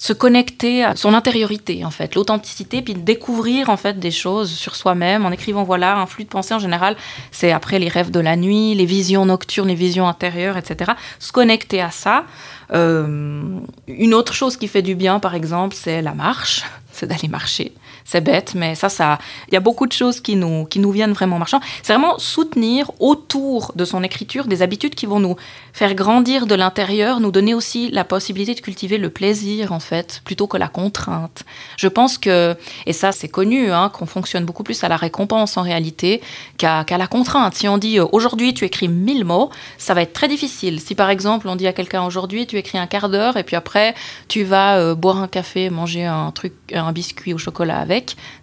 se 0.00 0.14
connecter 0.14 0.82
à 0.82 0.96
son 0.96 1.12
intériorité 1.12 1.84
en 1.84 1.90
fait, 1.90 2.14
l'authenticité, 2.14 2.80
puis 2.80 2.94
découvrir 2.94 3.68
en 3.68 3.76
fait 3.76 3.98
des 3.98 4.10
choses 4.10 4.50
sur 4.50 4.74
soi-même 4.74 5.26
en 5.26 5.30
écrivant 5.30 5.62
voilà 5.62 5.98
un 5.98 6.06
flux 6.06 6.24
de 6.24 6.30
pensée 6.30 6.54
en 6.54 6.58
général, 6.58 6.96
c'est 7.30 7.52
après 7.52 7.78
les 7.78 7.88
rêves 7.88 8.10
de 8.10 8.18
la 8.18 8.34
nuit, 8.34 8.74
les 8.74 8.86
visions 8.86 9.26
nocturnes, 9.26 9.68
les 9.68 9.74
visions 9.74 10.08
intérieures, 10.08 10.56
etc. 10.56 10.92
Se 11.18 11.32
connecter 11.32 11.82
à 11.82 11.90
ça. 11.90 12.24
Euh, 12.72 13.42
une 13.88 14.14
autre 14.14 14.32
chose 14.32 14.56
qui 14.56 14.68
fait 14.68 14.80
du 14.80 14.94
bien, 14.94 15.20
par 15.20 15.34
exemple, 15.34 15.76
c'est 15.78 16.00
la 16.00 16.14
marche, 16.14 16.62
c'est 16.92 17.06
d'aller 17.06 17.28
marcher. 17.28 17.72
C'est 18.04 18.20
bête, 18.20 18.54
mais 18.54 18.74
ça, 18.74 18.88
ça, 18.88 19.18
il 19.48 19.54
y 19.54 19.56
a 19.56 19.60
beaucoup 19.60 19.86
de 19.86 19.92
choses 19.92 20.20
qui 20.20 20.36
nous, 20.36 20.64
qui 20.66 20.78
nous 20.78 20.90
viennent 20.90 21.12
vraiment 21.12 21.38
marchant. 21.38 21.60
C'est 21.82 21.92
vraiment 21.92 22.18
soutenir 22.18 22.90
autour 22.98 23.72
de 23.76 23.84
son 23.84 24.02
écriture 24.02 24.46
des 24.46 24.62
habitudes 24.62 24.94
qui 24.94 25.06
vont 25.06 25.20
nous 25.20 25.36
faire 25.72 25.94
grandir 25.94 26.46
de 26.46 26.54
l'intérieur, 26.54 27.20
nous 27.20 27.30
donner 27.30 27.54
aussi 27.54 27.90
la 27.90 28.04
possibilité 28.04 28.54
de 28.54 28.60
cultiver 28.60 28.98
le 28.98 29.10
plaisir, 29.10 29.72
en 29.72 29.80
fait, 29.80 30.20
plutôt 30.24 30.46
que 30.46 30.56
la 30.56 30.68
contrainte. 30.68 31.44
Je 31.76 31.88
pense 31.88 32.18
que, 32.18 32.56
et 32.86 32.92
ça, 32.92 33.12
c'est 33.12 33.28
connu, 33.28 33.70
hein, 33.70 33.90
qu'on 33.90 34.06
fonctionne 34.06 34.44
beaucoup 34.44 34.62
plus 34.62 34.82
à 34.84 34.88
la 34.88 34.96
récompense 34.96 35.56
en 35.56 35.62
réalité 35.62 36.20
qu'à 36.58 36.84
la 36.90 37.06
contrainte. 37.06 37.54
Si 37.54 37.68
on 37.68 37.78
dit 37.78 37.98
euh, 37.98 38.06
aujourd'hui 38.12 38.54
tu 38.54 38.64
écris 38.64 38.88
1000 38.88 39.24
mots, 39.24 39.50
ça 39.78 39.94
va 39.94 40.02
être 40.02 40.12
très 40.12 40.28
difficile. 40.28 40.80
Si 40.80 40.94
par 40.94 41.10
exemple 41.10 41.48
on 41.48 41.56
dit 41.56 41.66
à 41.66 41.72
quelqu'un 41.72 42.04
aujourd'hui 42.04 42.46
tu 42.46 42.56
écris 42.56 42.78
un 42.78 42.86
quart 42.86 43.08
d'heure 43.08 43.36
et 43.36 43.44
puis 43.44 43.56
après 43.56 43.94
tu 44.28 44.44
vas 44.44 44.78
euh, 44.78 44.94
boire 44.94 45.18
un 45.18 45.28
café, 45.28 45.70
manger 45.70 46.04
un 46.04 46.30
truc, 46.32 46.54
un 46.74 46.92
biscuit 46.92 47.34
au 47.34 47.38
chocolat 47.38 47.80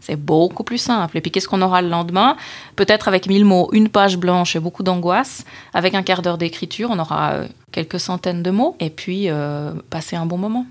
c'est 0.01 0.15
beaucoup 0.15 0.63
plus 0.63 0.77
simple. 0.77 1.17
Et 1.17 1.21
puis 1.21 1.31
qu'est-ce 1.31 1.47
qu'on 1.47 1.61
aura 1.61 1.81
le 1.81 1.89
lendemain? 1.89 2.35
Peut-être 2.75 3.07
avec 3.07 3.27
1000 3.27 3.45
mots, 3.45 3.69
une 3.71 3.89
page 3.89 4.17
blanche 4.17 4.55
et 4.55 4.59
beaucoup 4.59 4.83
d'angoisse. 4.83 5.45
Avec 5.73 5.93
un 5.93 6.03
quart 6.03 6.21
d'heure 6.21 6.38
d'écriture, 6.38 6.89
on 6.91 6.99
aura 6.99 7.31
euh, 7.31 7.47
quelques 7.71 7.99
centaines 7.99 8.43
de 8.43 8.51
mots 8.51 8.75
et 8.79 8.89
puis 8.89 9.29
euh, 9.29 9.71
passer 9.89 10.15
un 10.15 10.25
bon 10.25 10.38
moment. 10.38 10.65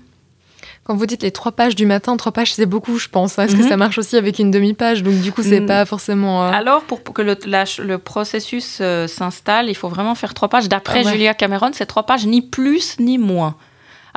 Quand 0.83 0.95
vous 0.95 1.05
dites 1.05 1.21
les 1.21 1.31
trois 1.31 1.51
pages 1.51 1.75
du 1.75 1.85
matin, 1.85 2.15
trois 2.15 2.31
pages 2.31 2.53
c'est 2.53 2.65
beaucoup, 2.65 2.97
je 2.97 3.09
pense. 3.09 3.37
Est-ce 3.37 3.55
que 3.55 3.61
mhm. 3.61 3.67
ça 3.67 3.77
marche 3.77 3.97
aussi 3.97 4.15
avec 4.15 4.39
une 4.39 4.51
demi-page? 4.51 5.03
Donc 5.03 5.19
du 5.19 5.33
coup, 5.33 5.43
c'est 5.43 5.59
mm. 5.59 5.65
pas 5.65 5.85
forcément. 5.85 6.45
Euh, 6.45 6.51
Alors, 6.51 6.83
pour, 6.83 7.03
que 7.03 7.21
le, 7.21 7.37
le 7.83 7.97
processus 7.97 8.81
s'installe, 9.07 9.69
il 9.69 9.75
faut 9.75 9.89
vraiment 9.89 10.15
faire 10.15 10.33
trois 10.33 10.47
pages. 10.47 10.69
D'après 10.69 11.03
ah 11.05 11.11
Julia 11.11 11.33
Cameron, 11.33 11.71
c'est 11.73 11.85
trois 11.85 12.03
pages, 12.03 12.25
ni 12.25 12.41
plus 12.41 12.99
ni 12.99 13.17
moins. 13.17 13.55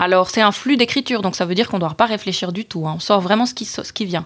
Alors, 0.01 0.31
c'est 0.31 0.41
un 0.41 0.51
flux 0.51 0.79
d'écriture, 0.79 1.21
donc 1.21 1.37
ça 1.37 1.45
veut 1.45 1.55
dire 1.55 1.69
qu'on 1.69 1.77
ne 1.77 1.81
doit 1.81 1.91
pas 1.91 2.07
réfléchir 2.07 2.53
du 2.53 2.65
tout. 2.65 2.89
Hein. 2.89 2.95
On 2.97 3.01
sort 3.01 3.21
vraiment 3.21 3.45
ce 3.45 3.53
qui, 3.53 3.67
ce 3.67 3.93
qui 3.93 4.07
vient. 4.07 4.25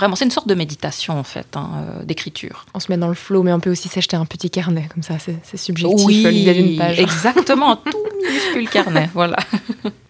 Vraiment, 0.00 0.16
c'est 0.16 0.24
une 0.24 0.30
sorte 0.30 0.48
de 0.48 0.54
méditation 0.54 1.18
en 1.18 1.24
fait, 1.24 1.46
hein, 1.54 1.68
euh, 1.76 2.04
d'écriture. 2.04 2.64
On 2.72 2.80
se 2.80 2.90
met 2.90 2.96
dans 2.96 3.08
le 3.08 3.14
flow, 3.14 3.42
mais 3.42 3.52
on 3.52 3.60
peut 3.60 3.70
aussi 3.70 3.88
s'acheter 3.88 4.16
un 4.16 4.24
petit 4.24 4.50
carnet, 4.50 4.88
comme 4.92 5.02
ça, 5.02 5.14
c'est 5.18 5.56
subjectif 5.58 6.06
oui, 6.06 6.24
l'idée 6.24 6.54
d'une 6.54 6.78
page. 6.78 6.98
Exactement, 6.98 7.76
tout 7.84 7.98
minuscule 8.26 8.66
carnet, 8.70 9.10
voilà. 9.12 9.36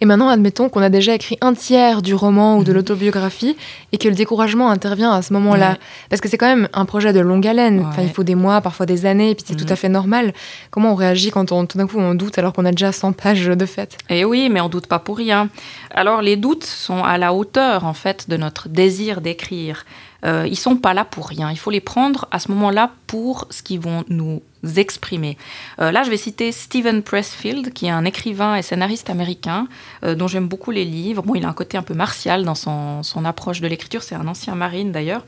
Et 0.01 0.07
maintenant, 0.07 0.29
admettons 0.29 0.69
qu'on 0.69 0.81
a 0.81 0.89
déjà 0.89 1.15
écrit 1.15 1.37
un 1.41 1.53
tiers 1.53 2.03
du 2.03 2.15
roman 2.15 2.57
ou 2.57 2.65
de 2.65 2.71
mhm. 2.71 2.77
l'autobiographie 2.77 3.57
et 3.93 3.99
que 3.99 4.09
le 4.09 4.15
découragement 4.15 4.71
intervient 4.71 5.13
à 5.13 5.21
ce 5.23 5.33
moment-là. 5.35 5.77
Parce 6.09 6.23
que 6.23 6.29
c'est 6.29 6.39
quand 6.39 6.47
même 6.47 6.69
un 6.73 6.87
projet 6.87 7.13
de 7.13 7.21
longue 7.21 7.47
haleine. 7.47 7.85
Enfin, 7.87 8.03
il 8.03 8.11
faut 8.11 8.23
des 8.23 8.35
mois, 8.35 8.61
parfois 8.61 8.87
des 8.87 9.05
années, 9.05 9.31
et 9.31 9.35
puis 9.35 9.45
c'est 9.47 9.57
tout 9.57 9.67
mhm. 9.67 9.73
à 9.73 9.77
fait 9.77 9.89
normal. 9.89 10.33
Comment 10.71 10.93
on 10.93 10.95
réagit 10.95 11.31
quand 11.31 11.53
on, 11.53 11.67
tout 11.67 11.79
d'un 11.79 11.87
coup 11.87 11.99
on 11.99 12.15
doute 12.15 12.39
alors 12.39 12.53
qu'on 12.53 12.65
a 12.65 12.71
déjà 12.71 12.93
100 12.93 13.13
pages 13.13 13.47
de 13.47 13.67
fait 13.67 13.99
Eh 14.09 14.25
oui, 14.25 14.49
mais 14.51 14.61
on 14.61 14.69
doute 14.69 14.87
pas 14.87 15.01
pour 15.01 15.17
rien. 15.17 15.49
Alors 15.91 16.23
les 16.23 16.37
doutes 16.37 16.65
sont 16.65 17.03
à 17.03 17.19
la 17.19 17.35
hauteur 17.35 17.85
en 17.85 17.95
fait 17.95 18.31
de 18.31 18.37
notre 18.37 18.69
désir 18.69 19.21
d'écrire. 19.21 19.80
Euh, 20.25 20.47
ils 20.49 20.59
sont 20.59 20.77
pas 20.77 20.95
là 20.95 21.05
pour 21.05 21.29
rien. 21.29 21.51
Il 21.51 21.59
faut 21.59 21.71
les 21.71 21.81
prendre 21.81 22.29
à 22.31 22.39
ce 22.39 22.51
moment-là 22.53 22.91
pour 23.07 23.47
ce 23.51 23.63
qu'ils 23.63 23.81
vont 23.81 24.05
nous 24.09 24.43
exprimer. 24.77 25.37
Euh, 25.81 25.91
là, 25.91 26.03
je 26.03 26.11
vais 26.11 26.17
citer 26.17 26.53
Stephen 26.53 27.03
Pressfield, 27.03 27.73
qui 27.73 27.87
est 27.87 27.91
un 27.91 28.05
écrivain 28.05 28.57
et 28.57 28.63
scénariste 28.63 29.11
américain, 29.11 29.67
euh, 30.05 30.15
dont 30.15 30.29
j'aime 30.29 30.49
beaucoup 30.49 30.71
les 30.71 30.85
livres. 30.85 31.23
Bon, 31.23 31.35
il 31.35 31.45
a 31.45 31.49
un 31.49 31.55
côté 31.55 31.79
un 31.79 31.83
peu 31.83 31.95
martial 31.95 32.45
dans 32.45 32.55
son, 32.55 33.03
son 33.03 33.25
approche 33.25 33.61
de 33.61 33.69
l'écriture, 33.69 34.03
c'est 34.03 34.15
un 34.15 34.27
ancien 34.27 34.55
marine 34.55 34.93
d'ailleurs. 34.93 35.25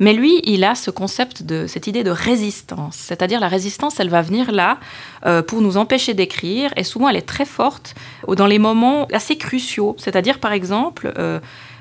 Mais 0.00 0.12
lui, 0.12 0.40
il 0.44 0.64
a 0.64 0.74
ce 0.74 0.90
concept 0.90 1.42
de 1.42 1.66
cette 1.66 1.86
idée 1.86 2.02
de 2.02 2.10
résistance. 2.10 2.96
C'est-à-dire 2.96 3.40
la 3.40 3.48
résistance, 3.48 4.00
elle 4.00 4.10
va 4.10 4.22
venir 4.22 4.50
là 4.52 4.78
euh, 5.26 5.42
pour 5.42 5.60
nous 5.60 5.76
empêcher 5.76 6.14
d'écrire, 6.14 6.72
et 6.76 6.84
souvent 6.84 7.08
elle 7.08 7.16
est 7.16 7.22
très 7.22 7.44
forte 7.44 7.94
dans 8.26 8.46
les 8.46 8.58
moments 8.58 9.06
assez 9.12 9.36
cruciaux. 9.36 9.94
C'est-à-dire, 9.98 10.38
par 10.38 10.52
exemple, 10.52 11.12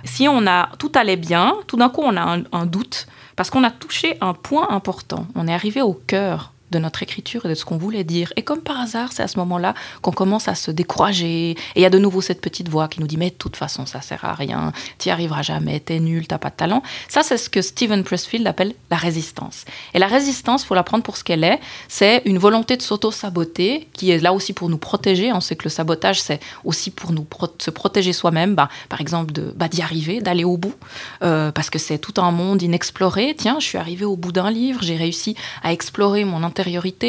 si 0.04 0.28
on 0.28 0.46
a 0.48 0.70
tout 0.80 0.92
allait 0.96 1.18
bien, 1.18 1.56
tout 1.68 1.78
d'un 1.78 1.90
coup 1.90 2.02
on 2.04 2.16
a 2.18 2.38
un 2.52 2.66
doute 2.66 3.08
parce 3.36 3.50
qu'on 3.50 3.64
a 3.64 3.72
touché 3.72 4.18
un 4.22 4.34
point 4.34 4.70
important. 4.70 5.26
On 5.36 5.48
est 5.48 5.54
arrivé 5.54 5.82
au 5.82 5.94
cœur 5.94 6.52
de 6.72 6.80
notre 6.80 7.04
écriture 7.04 7.46
et 7.46 7.50
de 7.50 7.56
ce 7.56 7.66
qu'on 7.66 7.78
voulait 7.78 8.04
dire. 8.04 8.34
Et 8.36 8.44
comme 8.44 8.62
par 8.62 8.80
hasard, 8.80 9.12
c'est 9.12 9.24
à 9.24 9.28
ce 9.28 9.38
moment-là 9.40 9.74
qu'on 10.02 10.12
commence 10.12 10.48
à 10.48 10.56
se 10.56 10.72
décourager. 10.72 11.52
Et 11.52 11.58
il 11.76 11.82
y 11.82 11.86
a 11.86 11.90
de 11.90 12.00
nouveau 12.00 12.22
cette 12.22 12.42
petite 12.42 12.70
voix 12.70 12.88
qui 12.88 13.00
nous 13.00 13.08
dit 13.08 13.18
Mais 13.18 13.30
de 13.30 13.36
toute 13.36 13.56
façon, 13.56 13.86
ça 13.86 14.02
sert 14.02 14.26
à 14.26 14.34
rien, 14.34 14.72
tu 15.00 15.10
n'y 15.10 15.12
arriveras 15.12 15.42
jamais, 15.42 15.80
t'es 15.80 16.00
nul, 16.00 16.28
t'as 16.28 16.38
pas 16.38 16.50
de 16.50 16.56
talent. 16.56 16.84
Ça, 17.08 17.24
c'est 17.24 17.38
ce 17.38 17.50
que 17.50 17.62
Stephen 17.62 18.04
Pressfield 18.04 18.48
appelle 18.48 18.74
la 18.90 18.98
résistance. 18.98 19.66
Et 19.94 20.00
la 20.00 20.08
résistance, 20.08 20.64
faut 20.64 20.76
la 20.76 20.84
prendre 20.84 21.04
pour 21.04 21.18
ce 21.18 21.24
qu'elle 21.24 21.44
est 21.44 21.60
c'est 21.88 22.22
une 22.26 22.38
volonté 22.38 22.78
de 22.78 22.82
s'auto-saboter 22.82 23.88
qui 23.94 24.12
est 24.12 24.20
là 24.20 24.34
aussi 24.34 24.54
pour 24.54 24.70
nous 24.70 24.78
protéger. 24.78 25.32
On 25.34 25.42
sait 25.42 25.56
que 25.56 25.64
le 25.66 25.70
sabotage, 25.70 26.22
c'est 26.22 26.40
aussi 26.64 26.92
pour 26.92 27.12
nous 27.12 27.26
se 27.60 27.70
protéger 27.70 28.14
soi-même, 28.14 28.56
bah, 28.56 28.70
par 28.90 29.02
exemple, 29.02 29.34
bah, 29.56 29.68
d'y 29.68 29.82
arriver, 29.82 30.22
d'aller 30.22 30.44
au 30.44 30.58
bout, 30.58 30.76
euh, 31.24 31.52
parce 31.52 31.70
que 31.70 31.80
c'est 31.80 31.98
tout 31.98 32.20
un 32.22 32.32
monde 32.32 32.62
inexploré. 32.62 33.36
Tiens, 33.38 33.58
je 33.60 33.66
suis 33.66 33.78
arrivé 33.78 34.06
au 34.06 34.16
bout 34.16 34.32
d'un 34.32 34.52
livre, 34.52 34.82
j'ai 34.82 34.96
réussi 34.96 35.36
à 35.64 35.74
explorer 35.74 36.24
mon 36.24 36.44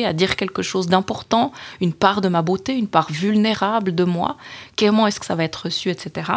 à 0.04 0.12
dire 0.12 0.36
quelque 0.36 0.62
chose 0.62 0.86
d'important, 0.86 1.52
une 1.80 1.92
part 1.92 2.20
de 2.20 2.28
ma 2.28 2.42
beauté, 2.42 2.74
une 2.74 2.88
part 2.88 3.10
vulnérable 3.10 3.94
de 3.94 4.04
moi, 4.04 4.36
comment 4.78 5.06
est-ce 5.06 5.20
que 5.20 5.26
ça 5.26 5.34
va 5.34 5.44
être 5.44 5.64
reçu, 5.64 5.90
etc. 5.90 6.32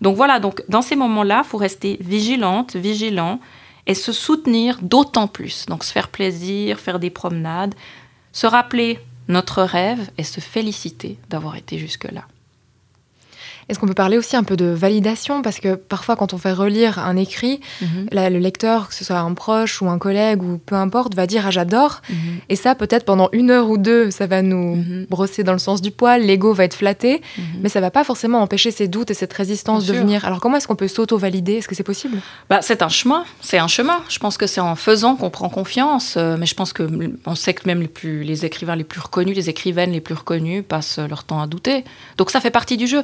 Donc 0.00 0.16
voilà, 0.16 0.40
donc 0.40 0.62
dans 0.68 0.82
ces 0.82 0.96
moments-là, 0.96 1.42
il 1.44 1.48
faut 1.48 1.58
rester 1.58 1.98
vigilante, 2.00 2.76
vigilant 2.76 3.40
et 3.86 3.94
se 3.94 4.12
soutenir 4.12 4.78
d'autant 4.82 5.26
plus. 5.26 5.66
Donc 5.66 5.84
se 5.84 5.92
faire 5.92 6.08
plaisir, 6.08 6.78
faire 6.78 6.98
des 6.98 7.10
promenades, 7.10 7.74
se 8.32 8.46
rappeler 8.46 8.98
notre 9.28 9.62
rêve 9.62 10.10
et 10.18 10.24
se 10.24 10.40
féliciter 10.40 11.18
d'avoir 11.28 11.56
été 11.56 11.78
jusque-là. 11.78 12.24
Est-ce 13.70 13.78
qu'on 13.78 13.86
peut 13.86 13.94
parler 13.94 14.18
aussi 14.18 14.34
un 14.36 14.42
peu 14.42 14.56
de 14.56 14.64
validation? 14.66 15.42
Parce 15.42 15.60
que 15.60 15.76
parfois, 15.76 16.16
quand 16.16 16.34
on 16.34 16.38
fait 16.38 16.52
relire 16.52 16.98
un 16.98 17.16
écrit, 17.16 17.60
Mhm. 17.80 18.08
là, 18.10 18.28
le 18.28 18.40
lecteur, 18.40 18.88
que 18.88 18.94
ce 18.94 19.04
soit 19.04 19.18
un 19.20 19.32
proche 19.34 19.80
ou 19.80 19.88
un 19.88 19.96
collègue 19.98 20.42
ou 20.42 20.58
peu 20.58 20.74
importe, 20.74 21.14
va 21.14 21.26
dire 21.28 21.44
Ah, 21.46 21.50
j'adore. 21.52 22.02
Mhm. 22.10 22.16
Et 22.48 22.56
ça, 22.56 22.74
peut-être 22.74 23.04
pendant 23.04 23.28
une 23.32 23.50
heure 23.50 23.70
ou 23.70 23.78
deux, 23.78 24.10
ça 24.10 24.26
va 24.26 24.42
nous 24.42 24.74
Mhm. 24.76 25.06
brosser 25.08 25.44
dans 25.44 25.52
le 25.52 25.58
sens 25.60 25.80
du 25.80 25.92
poil, 25.92 26.22
l'ego 26.22 26.52
va 26.52 26.64
être 26.64 26.74
flatté, 26.74 27.22
mais 27.62 27.68
ça 27.68 27.80
va 27.80 27.90
pas 27.92 28.02
forcément 28.04 28.40
empêcher 28.42 28.72
ces 28.72 28.88
doutes 28.88 29.10
et 29.12 29.14
cette 29.14 29.32
résistance 29.32 29.84
Bien 29.84 29.92
de 29.92 29.98
sûr. 29.98 30.06
venir. 30.06 30.24
Alors, 30.24 30.40
comment 30.40 30.56
est-ce 30.56 30.66
qu'on 30.66 30.74
peut 30.76 30.88
s'auto-valider? 30.88 31.54
Est-ce 31.54 31.68
que 31.68 31.76
c'est 31.76 31.84
possible? 31.84 32.18
Bah, 32.48 32.58
c'est 32.62 32.82
un 32.82 32.88
chemin, 32.88 33.24
c'est 33.40 33.58
un 33.58 33.68
chemin. 33.68 34.00
Je 34.08 34.18
pense 34.18 34.36
que 34.36 34.46
c'est 34.48 34.60
en 34.60 34.74
faisant 34.74 35.14
qu'on 35.16 35.30
prend 35.30 35.48
confiance. 35.48 36.14
euh, 36.16 36.36
mais 36.38 36.46
je 36.46 36.54
pense 36.54 36.72
que 36.72 36.82
on 37.26 37.34
sait 37.36 37.54
que 37.54 37.66
même 37.66 37.80
les, 37.80 37.88
plus, 37.88 38.24
les 38.24 38.44
écrivains 38.44 38.74
les 38.74 38.84
plus 38.84 39.00
reconnus, 39.00 39.36
les 39.36 39.48
écrivaines 39.48 39.92
les 39.92 40.00
plus 40.00 40.14
reconnues 40.14 40.62
passent 40.62 40.98
leur 40.98 41.22
temps 41.24 41.40
à 41.40 41.46
douter. 41.46 41.84
Donc 42.16 42.30
ça 42.30 42.40
fait 42.40 42.50
partie 42.50 42.76
du 42.76 42.86
jeu. 42.86 43.02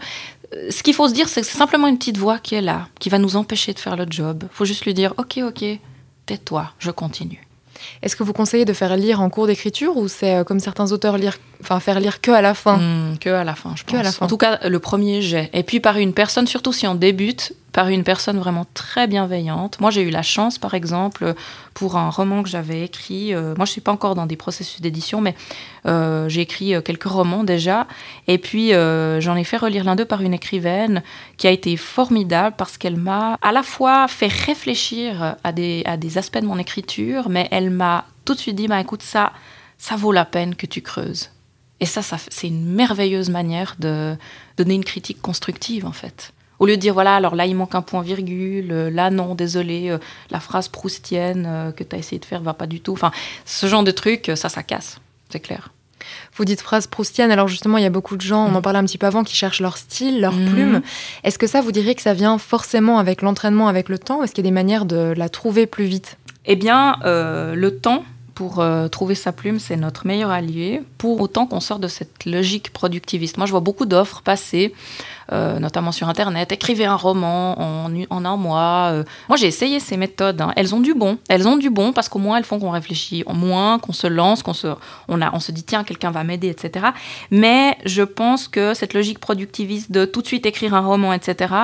Euh, 0.55 0.71
Ce 0.71 0.83
qu'il 0.83 0.95
faut 0.95 1.09
se 1.09 1.15
dire, 1.15 1.29
c'est 1.29 1.41
que 1.41 1.47
c'est 1.47 1.59
simplement 1.59 1.87
une 1.87 1.99
petite 1.99 2.19
voix 2.19 2.39
qui 2.39 2.55
est 2.55 2.61
là, 2.63 2.89
qui 2.99 3.09
va 3.09 3.19
nous 3.19 3.37
empêcher 3.37 3.73
de 3.73 3.79
faire 3.79 3.97
le 3.97 4.07
job. 4.09 4.45
faut 4.51 4.65
juste 4.65 4.85
lui 4.85 4.95
dire, 4.95 5.15
ok, 5.19 5.41
ok, 5.47 5.65
tais-toi, 6.27 6.73
je 6.79 6.91
continue. 6.91 7.47
Est-ce 8.03 8.17
que 8.17 8.23
vous 8.23 8.33
conseillez 8.33 8.65
de 8.65 8.73
faire 8.73 8.97
lire 8.97 9.21
en 9.21 9.29
cours 9.31 9.47
d'écriture 9.47 9.97
ou 9.97 10.09
c'est 10.09 10.37
euh, 10.37 10.45
comme 10.45 10.61
certains 10.61 10.93
auteurs 10.93 11.19
lire, 11.19 11.37
enfin 11.61 11.79
faire 11.79 12.01
lire 12.01 12.21
que 12.21 12.31
à 12.31 12.41
la 12.41 12.55
fin? 12.55 12.79
Hmm, 12.79 13.19
que 13.19 13.29
à 13.31 13.45
la 13.45 13.55
fin, 13.55 13.75
je 13.77 13.85
pense. 13.85 13.93
Que 13.93 13.99
à 13.99 14.03
la 14.03 14.13
fin. 14.13 14.25
En 14.25 14.29
tout 14.29 14.39
cas, 14.39 14.59
le 14.67 14.79
premier 14.79 15.21
jet. 15.23 15.51
Et 15.53 15.63
puis 15.63 15.81
par 15.81 15.99
une 15.99 16.13
personne, 16.15 16.47
surtout 16.47 16.73
si 16.73 16.87
on 16.87 16.95
débute, 16.95 17.53
par 17.77 17.89
une 17.89 18.05
personne 18.05 18.39
vraiment 18.39 18.65
très 18.73 19.07
bienveillante. 19.07 19.81
Moi, 19.81 19.91
j'ai 19.91 20.01
eu 20.01 20.09
la 20.09 20.23
chance, 20.23 20.57
par 20.57 20.73
exemple, 20.73 21.35
pour 21.75 21.99
un 21.99 22.09
roman 22.09 22.43
que 22.43 22.49
j'avais 22.49 22.83
écrit. 22.83 23.35
euh, 23.35 23.55
moi, 23.55 23.67
je 23.67 23.73
suis 23.73 23.83
pas 23.83 23.93
encore 23.93 24.15
dans 24.15 24.25
des 24.25 24.35
processus 24.35 24.81
d'édition, 24.81 25.21
mais 25.21 25.35
euh, 25.85 26.27
j'ai 26.31 26.41
écrit 26.41 26.75
euh, 26.75 26.81
quelques 26.81 27.05
romans 27.05 27.45
déjà. 27.45 27.87
Et 28.29 28.39
puis, 28.39 28.71
j'en 28.71 29.37
ai 29.37 29.45
fait 29.45 29.59
relire 29.59 29.85
l'un 29.85 29.95
d'eux 29.95 30.07
par 30.07 30.23
une 30.23 30.33
écrivaine 30.33 31.03
qui 31.37 31.47
a 31.49 31.51
été 31.51 31.77
formidable 31.77 32.57
parce 32.57 32.79
qu'elle 32.79 32.97
m'a 32.97 33.37
à 33.43 33.53
la 33.53 33.63
fois 33.63 34.09
fait 34.09 34.33
réfléchir 34.33 35.37
à 35.45 35.53
des, 35.53 35.85
aspects 36.17 36.39
de 36.39 36.47
mon 36.47 36.59
écriture, 36.59 37.29
mais 37.29 37.47
elle 37.51 37.69
m'a 37.69 38.07
tout 38.25 38.33
de 38.33 38.39
suite 38.39 38.57
dit, 38.57 38.69
bah, 38.69 38.81
écoute, 38.81 39.03
ça, 39.03 39.35
ça 39.77 39.97
vaut 39.97 40.13
la 40.13 40.25
peine 40.25 40.55
que 40.55 40.65
tu 40.65 40.81
creuses. 40.81 41.29
Et 41.81 41.85
ça, 41.85 42.01
c'est 42.01 42.49
une 42.49 42.65
merveilleuse 42.65 43.29
manière 43.29 43.77
de 43.79 44.17
donner 44.57 44.77
une 44.77 44.85
critique 44.85 45.21
constructive, 45.21 45.85
en 45.85 45.93
fait. 45.93 46.33
Au 46.59 46.67
lieu 46.67 46.77
de 46.77 46.81
dire, 46.81 46.95
voilà, 46.95 47.17
alors 47.17 47.35
là, 47.35 47.47
il 47.47 47.55
manque 47.55 47.75
un 47.75 47.83
point-virgule, 47.83 48.73
euh, 48.73 48.91
là, 48.91 49.11
non, 49.11 49.35
désolé, 49.35 49.91
euh, 49.91 49.99
la 50.31 50.41
phrase 50.41 50.69
proustienne 50.69 51.47
euh, 51.47 51.73
que 51.73 51.85
tu 51.85 51.95
as 51.95 51.99
essayé 51.99 52.19
de 52.19 52.25
faire 52.25 52.41
va 52.41 52.55
pas 52.55 52.67
du 52.67 52.81
tout. 52.81 52.93
Enfin, 52.93 53.11
ce 53.45 53.67
genre 53.67 53.85
de 53.85 53.91
truc, 53.91 54.31
ça, 54.35 54.49
ça 54.49 54.63
casse, 54.63 54.99
c'est 55.29 55.41
clair. 55.41 55.71
Vous 56.37 56.45
dites 56.45 56.61
phrase 56.61 56.87
proustienne, 56.87 57.31
alors 57.33 57.49
justement, 57.49 57.79
il 57.79 57.83
y 57.83 57.87
a 57.87 57.91
beaucoup 57.91 58.17
de 58.17 58.21
gens, 58.23 58.47
on 58.47 58.55
en 58.55 58.63
parlait 58.63 58.79
un 58.79 58.85
petit 58.85 58.99
peu 58.99 59.07
avant, 59.07 59.25
qui 59.25 59.35
cherchent 59.35 59.61
leur 59.61 59.77
style, 59.77 60.21
leur 60.21 60.35
Mhm. 60.35 60.51
plume. 60.51 60.83
Est-ce 61.25 61.39
que 61.39 61.47
ça, 61.47 61.61
vous 61.61 61.73
diriez 61.73 61.95
que 61.95 62.03
ça 62.03 62.15
vient 62.15 62.39
forcément 62.39 62.99
avec 62.99 63.23
l'entraînement, 63.23 63.67
avec 63.69 63.89
le 63.89 63.99
temps 63.99 64.23
Est-ce 64.23 64.33
qu'il 64.33 64.45
y 64.45 64.47
a 64.47 64.51
des 64.51 64.55
manières 64.55 64.85
de 64.85 65.15
la 65.17 65.29
trouver 65.29 65.67
plus 65.67 65.85
vite? 65.87 66.17
Eh 66.45 66.55
bien, 66.55 66.97
euh, 67.05 67.55
le 67.57 67.79
temps 67.79 68.05
pour 68.37 68.61
euh, 68.61 68.87
trouver 68.89 69.15
sa 69.15 69.33
plume, 69.33 69.59
c'est 69.59 69.77
notre 69.77 70.07
meilleur 70.07 70.31
allié, 70.31 70.83
pour 70.99 71.21
autant 71.23 71.47
qu'on 71.47 71.59
sort 71.59 71.79
de 71.79 71.89
cette 71.89 72.27
logique 72.27 72.71
productiviste. 72.71 73.39
Moi, 73.39 73.47
je 73.47 73.51
vois 73.51 73.61
beaucoup 73.61 73.87
d'offres 73.87 74.21
passer, 74.21 74.75
euh, 75.33 75.59
notamment 75.59 75.91
sur 75.91 76.07
Internet. 76.11 76.53
Écrivez 76.53 76.85
un 76.85 76.97
roman 76.97 77.59
en, 77.59 77.91
en 78.11 78.25
un 78.27 78.37
mois. 78.37 78.91
euh. 78.93 79.05
Moi, 79.31 79.39
j'ai 79.39 79.47
essayé 79.47 79.81
ces 79.81 79.97
méthodes. 79.97 80.43
hein. 80.43 80.53
Elles 80.55 80.75
ont 80.75 80.81
du 80.81 80.93
bon. 80.93 81.17
Elles 81.31 81.49
ont 81.49 81.57
du 81.57 81.71
bon 81.71 81.95
parce 81.95 82.11
qu'au 82.11 82.19
moins, 82.19 82.37
elles 82.37 82.45
font 82.45 82.59
qu'on 82.61 82.71
réfléchit 82.71 83.25
moins, 83.27 83.79
qu'on 83.79 83.95
se 83.95 84.07
lance, 84.07 84.43
qu'on 84.43 84.53
se, 84.53 84.69
on, 85.09 85.21
on 85.23 85.41
se 85.41 85.51
dit, 85.51 85.65
tiens, 85.65 85.83
quelqu'un 85.83 86.11
va 86.11 86.23
m'aider, 86.23 86.49
etc. 86.49 86.89
Mais 87.31 87.79
je 87.87 88.03
pense 88.03 88.49
que 88.49 88.75
cette 88.75 88.93
logique 88.93 89.19
productiviste 89.19 89.91
de 89.91 90.05
tout 90.05 90.21
de 90.21 90.27
suite 90.27 90.45
écrire 90.45 90.75
un 90.75 90.81
roman, 90.87 91.15
etc., 91.15 91.55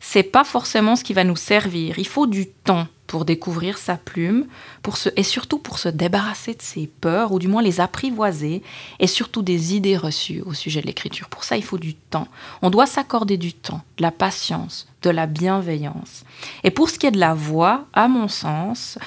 c'est 0.00 0.22
pas 0.22 0.44
forcément 0.44 0.96
ce 0.96 1.04
qui 1.04 1.12
va 1.12 1.24
nous 1.24 1.36
servir. 1.36 1.98
Il 1.98 2.06
faut 2.06 2.26
du 2.26 2.46
temps 2.48 2.86
pour 3.06 3.24
découvrir 3.24 3.78
sa 3.78 3.96
plume, 3.96 4.46
pour 4.82 4.96
se, 4.96 5.08
et 5.16 5.22
surtout 5.22 5.58
pour 5.58 5.78
se 5.78 5.88
débarrasser 5.88 6.54
de 6.54 6.62
ses 6.62 6.86
peurs, 6.86 7.32
ou 7.32 7.38
du 7.38 7.48
moins 7.48 7.62
les 7.62 7.80
apprivoiser, 7.80 8.62
et 8.98 9.06
surtout 9.06 9.42
des 9.42 9.74
idées 9.74 9.96
reçues 9.96 10.40
au 10.40 10.54
sujet 10.54 10.80
de 10.80 10.86
l'écriture. 10.86 11.28
Pour 11.28 11.44
ça, 11.44 11.56
il 11.56 11.62
faut 11.62 11.78
du 11.78 11.94
temps. 11.94 12.28
On 12.62 12.70
doit 12.70 12.86
s'accorder 12.86 13.36
du 13.36 13.52
temps, 13.52 13.82
de 13.98 14.02
la 14.02 14.10
patience, 14.10 14.88
de 15.02 15.10
la 15.10 15.26
bienveillance. 15.26 16.24
Et 16.62 16.70
pour 16.70 16.90
ce 16.90 16.98
qui 16.98 17.06
est 17.06 17.10
de 17.12 17.20
la 17.20 17.34
voix, 17.34 17.86
à 17.92 18.08
mon 18.08 18.28
sens, 18.28 18.98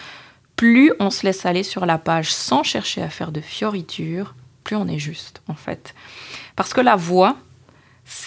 plus 0.55 0.93
on 0.99 1.09
se 1.09 1.25
laisse 1.25 1.45
aller 1.45 1.63
sur 1.63 1.85
la 1.85 1.97
page 1.97 2.33
sans 2.33 2.63
chercher 2.63 3.01
à 3.01 3.09
faire 3.09 3.31
de 3.31 3.41
fioritures, 3.41 4.35
plus 4.63 4.75
on 4.75 4.87
est 4.87 4.99
juste, 4.99 5.41
en 5.47 5.55
fait. 5.55 5.95
Parce 6.55 6.73
que 6.73 6.81
la 6.81 6.95
voix, 6.95 7.37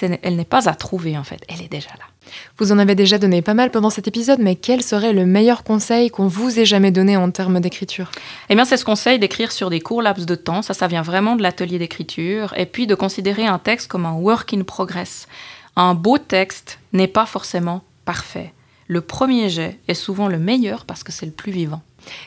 elle 0.01 0.37
n'est 0.37 0.45
pas 0.45 0.69
à 0.69 0.75
trouver, 0.75 1.17
en 1.17 1.25
fait. 1.25 1.45
Elle 1.49 1.63
est 1.63 1.69
déjà 1.69 1.91
là. 1.91 2.10
Vous 2.59 2.73
en 2.73 2.79
avez 2.79 2.95
déjà 2.95 3.19
donné 3.19 3.43
pas 3.43 3.55
mal 3.55 3.71
pendant 3.71 3.91
cet 3.91 4.09
épisode, 4.09 4.39
mais 4.41 4.55
quel 4.57 4.83
serait 4.83 5.13
le 5.13 5.27
meilleur 5.27 5.65
conseil 5.65 6.11
qu'on 6.11 6.27
vous 6.27 6.59
ait 6.59 6.65
jamais 6.65 6.91
donné 6.91 7.17
en 7.17 7.31
termes 7.31 7.61
d'écriture 7.61 8.11
Eh 8.49 8.55
bien, 8.55 8.65
c'est 8.65 8.77
ce 8.77 8.85
conseil 8.85 9.19
d'écrire 9.19 9.53
sur 9.53 9.71
des 9.71 9.81
courts 9.81 10.03
laps 10.03 10.27
de 10.27 10.35
temps. 10.35 10.63
Ça, 10.63 10.75
ça 10.75 10.87
vient 10.87 11.03
vraiment 11.03 11.37
de 11.37 11.43
l'atelier 11.43 11.79
d'écriture. 11.79 12.53
Et 12.57 12.67
puis 12.67 12.87
de 12.87 12.95
considérer 12.95 13.47
un 13.47 13.59
texte 13.59 13.89
comme 13.89 14.07
un 14.07 14.13
work 14.13 14.53
in 14.53 14.63
progress. 14.63 15.27
Un 15.77 15.95
beau 15.95 16.19
texte 16.19 16.79
n'est 16.93 17.09
pas 17.09 17.27
forcément 17.27 17.83
parfait. 18.05 18.53
Le 18.87 19.01
premier 19.01 19.49
jet 19.49 19.79
est 19.87 19.95
souvent 19.95 20.27
le 20.27 20.39
meilleur 20.39 20.85
parce 20.85 21.05
que 21.05 21.13
c'est 21.13 21.27
le 21.27 21.33
plus 21.33 21.53
vivant. 21.53 21.81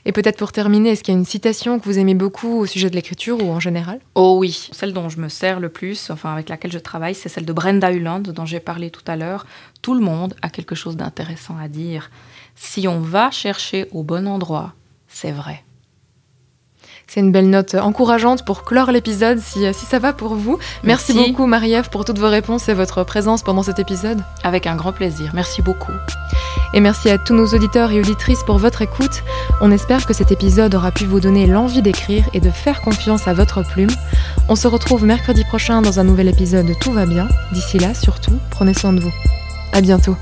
Et 0.05 0.11
peut-être 0.11 0.37
pour 0.37 0.51
terminer, 0.51 0.89
est-ce 0.89 1.03
qu'il 1.03 1.13
y 1.13 1.17
a 1.17 1.19
une 1.19 1.25
citation 1.25 1.79
que 1.79 1.85
vous 1.85 1.99
aimez 1.99 2.13
beaucoup 2.13 2.59
au 2.59 2.65
sujet 2.65 2.89
de 2.89 2.95
l'écriture 2.95 3.43
ou 3.43 3.51
en 3.51 3.59
général? 3.59 3.99
Oh 4.15 4.37
oui, 4.39 4.69
celle 4.71 4.93
dont 4.93 5.09
je 5.09 5.19
me 5.19 5.29
sers 5.29 5.59
le 5.59 5.69
plus, 5.69 6.09
enfin 6.09 6.33
avec 6.33 6.49
laquelle 6.49 6.71
je 6.71 6.79
travaille, 6.79 7.15
c'est 7.15 7.29
celle 7.29 7.45
de 7.45 7.53
Brenda 7.53 7.91
Hulland 7.91 8.21
dont 8.21 8.45
j'ai 8.45 8.59
parlé 8.59 8.89
tout 8.89 9.03
à 9.07 9.15
l'heure. 9.15 9.45
Tout 9.81 9.93
le 9.93 10.01
monde 10.01 10.35
a 10.41 10.49
quelque 10.49 10.75
chose 10.75 10.97
d'intéressant 10.97 11.57
à 11.57 11.67
dire. 11.67 12.11
Si 12.55 12.87
on 12.87 12.99
va 12.99 13.31
chercher 13.31 13.87
au 13.91 14.03
bon 14.03 14.27
endroit, 14.27 14.73
c'est 15.07 15.31
vrai. 15.31 15.63
C'est 17.13 17.19
une 17.19 17.31
belle 17.31 17.51
note 17.51 17.75
encourageante 17.75 18.43
pour 18.43 18.63
clore 18.63 18.91
l'épisode 18.91 19.37
si, 19.37 19.71
si 19.71 19.85
ça 19.85 19.99
va 19.99 20.13
pour 20.13 20.33
vous. 20.33 20.57
Merci, 20.81 21.13
Merci. 21.13 21.29
beaucoup 21.29 21.45
Marie-Ève 21.45 21.91
pour 21.91 22.05
toutes 22.05 22.17
vos 22.17 22.27
réponses 22.27 22.69
et 22.69 22.73
votre 22.73 23.03
présence 23.03 23.43
pendant 23.43 23.61
cet 23.61 23.77
épisode. 23.77 24.23
Avec 24.43 24.65
un 24.65 24.75
grand 24.75 24.93
plaisir. 24.93 25.29
Merci 25.35 25.61
beaucoup. 25.61 25.91
Et 26.73 26.79
merci 26.79 27.11
à 27.11 27.19
tous 27.19 27.35
nos 27.35 27.45
auditeurs 27.45 27.91
et 27.91 27.99
auditrices 27.99 28.41
pour 28.43 28.57
votre 28.57 28.81
écoute. 28.81 29.21
On 29.61 29.69
espère 29.69 30.07
que 30.07 30.13
cet 30.15 30.31
épisode 30.31 30.73
aura 30.73 30.89
pu 30.89 31.05
vous 31.05 31.19
donner 31.19 31.45
l'envie 31.45 31.83
d'écrire 31.83 32.25
et 32.33 32.39
de 32.39 32.49
faire 32.49 32.81
confiance 32.81 33.27
à 33.27 33.35
votre 33.35 33.61
plume. 33.61 33.91
On 34.49 34.55
se 34.55 34.67
retrouve 34.67 35.05
mercredi 35.05 35.43
prochain 35.43 35.83
dans 35.83 35.99
un 35.99 36.03
nouvel 36.05 36.29
épisode 36.29 36.65
de 36.65 36.73
Tout 36.73 36.93
va 36.93 37.05
bien. 37.05 37.27
D'ici 37.51 37.77
là, 37.77 37.93
surtout, 37.93 38.39
prenez 38.49 38.73
soin 38.73 38.91
de 38.91 39.01
vous. 39.01 39.13
À 39.71 39.81
bientôt. 39.81 40.15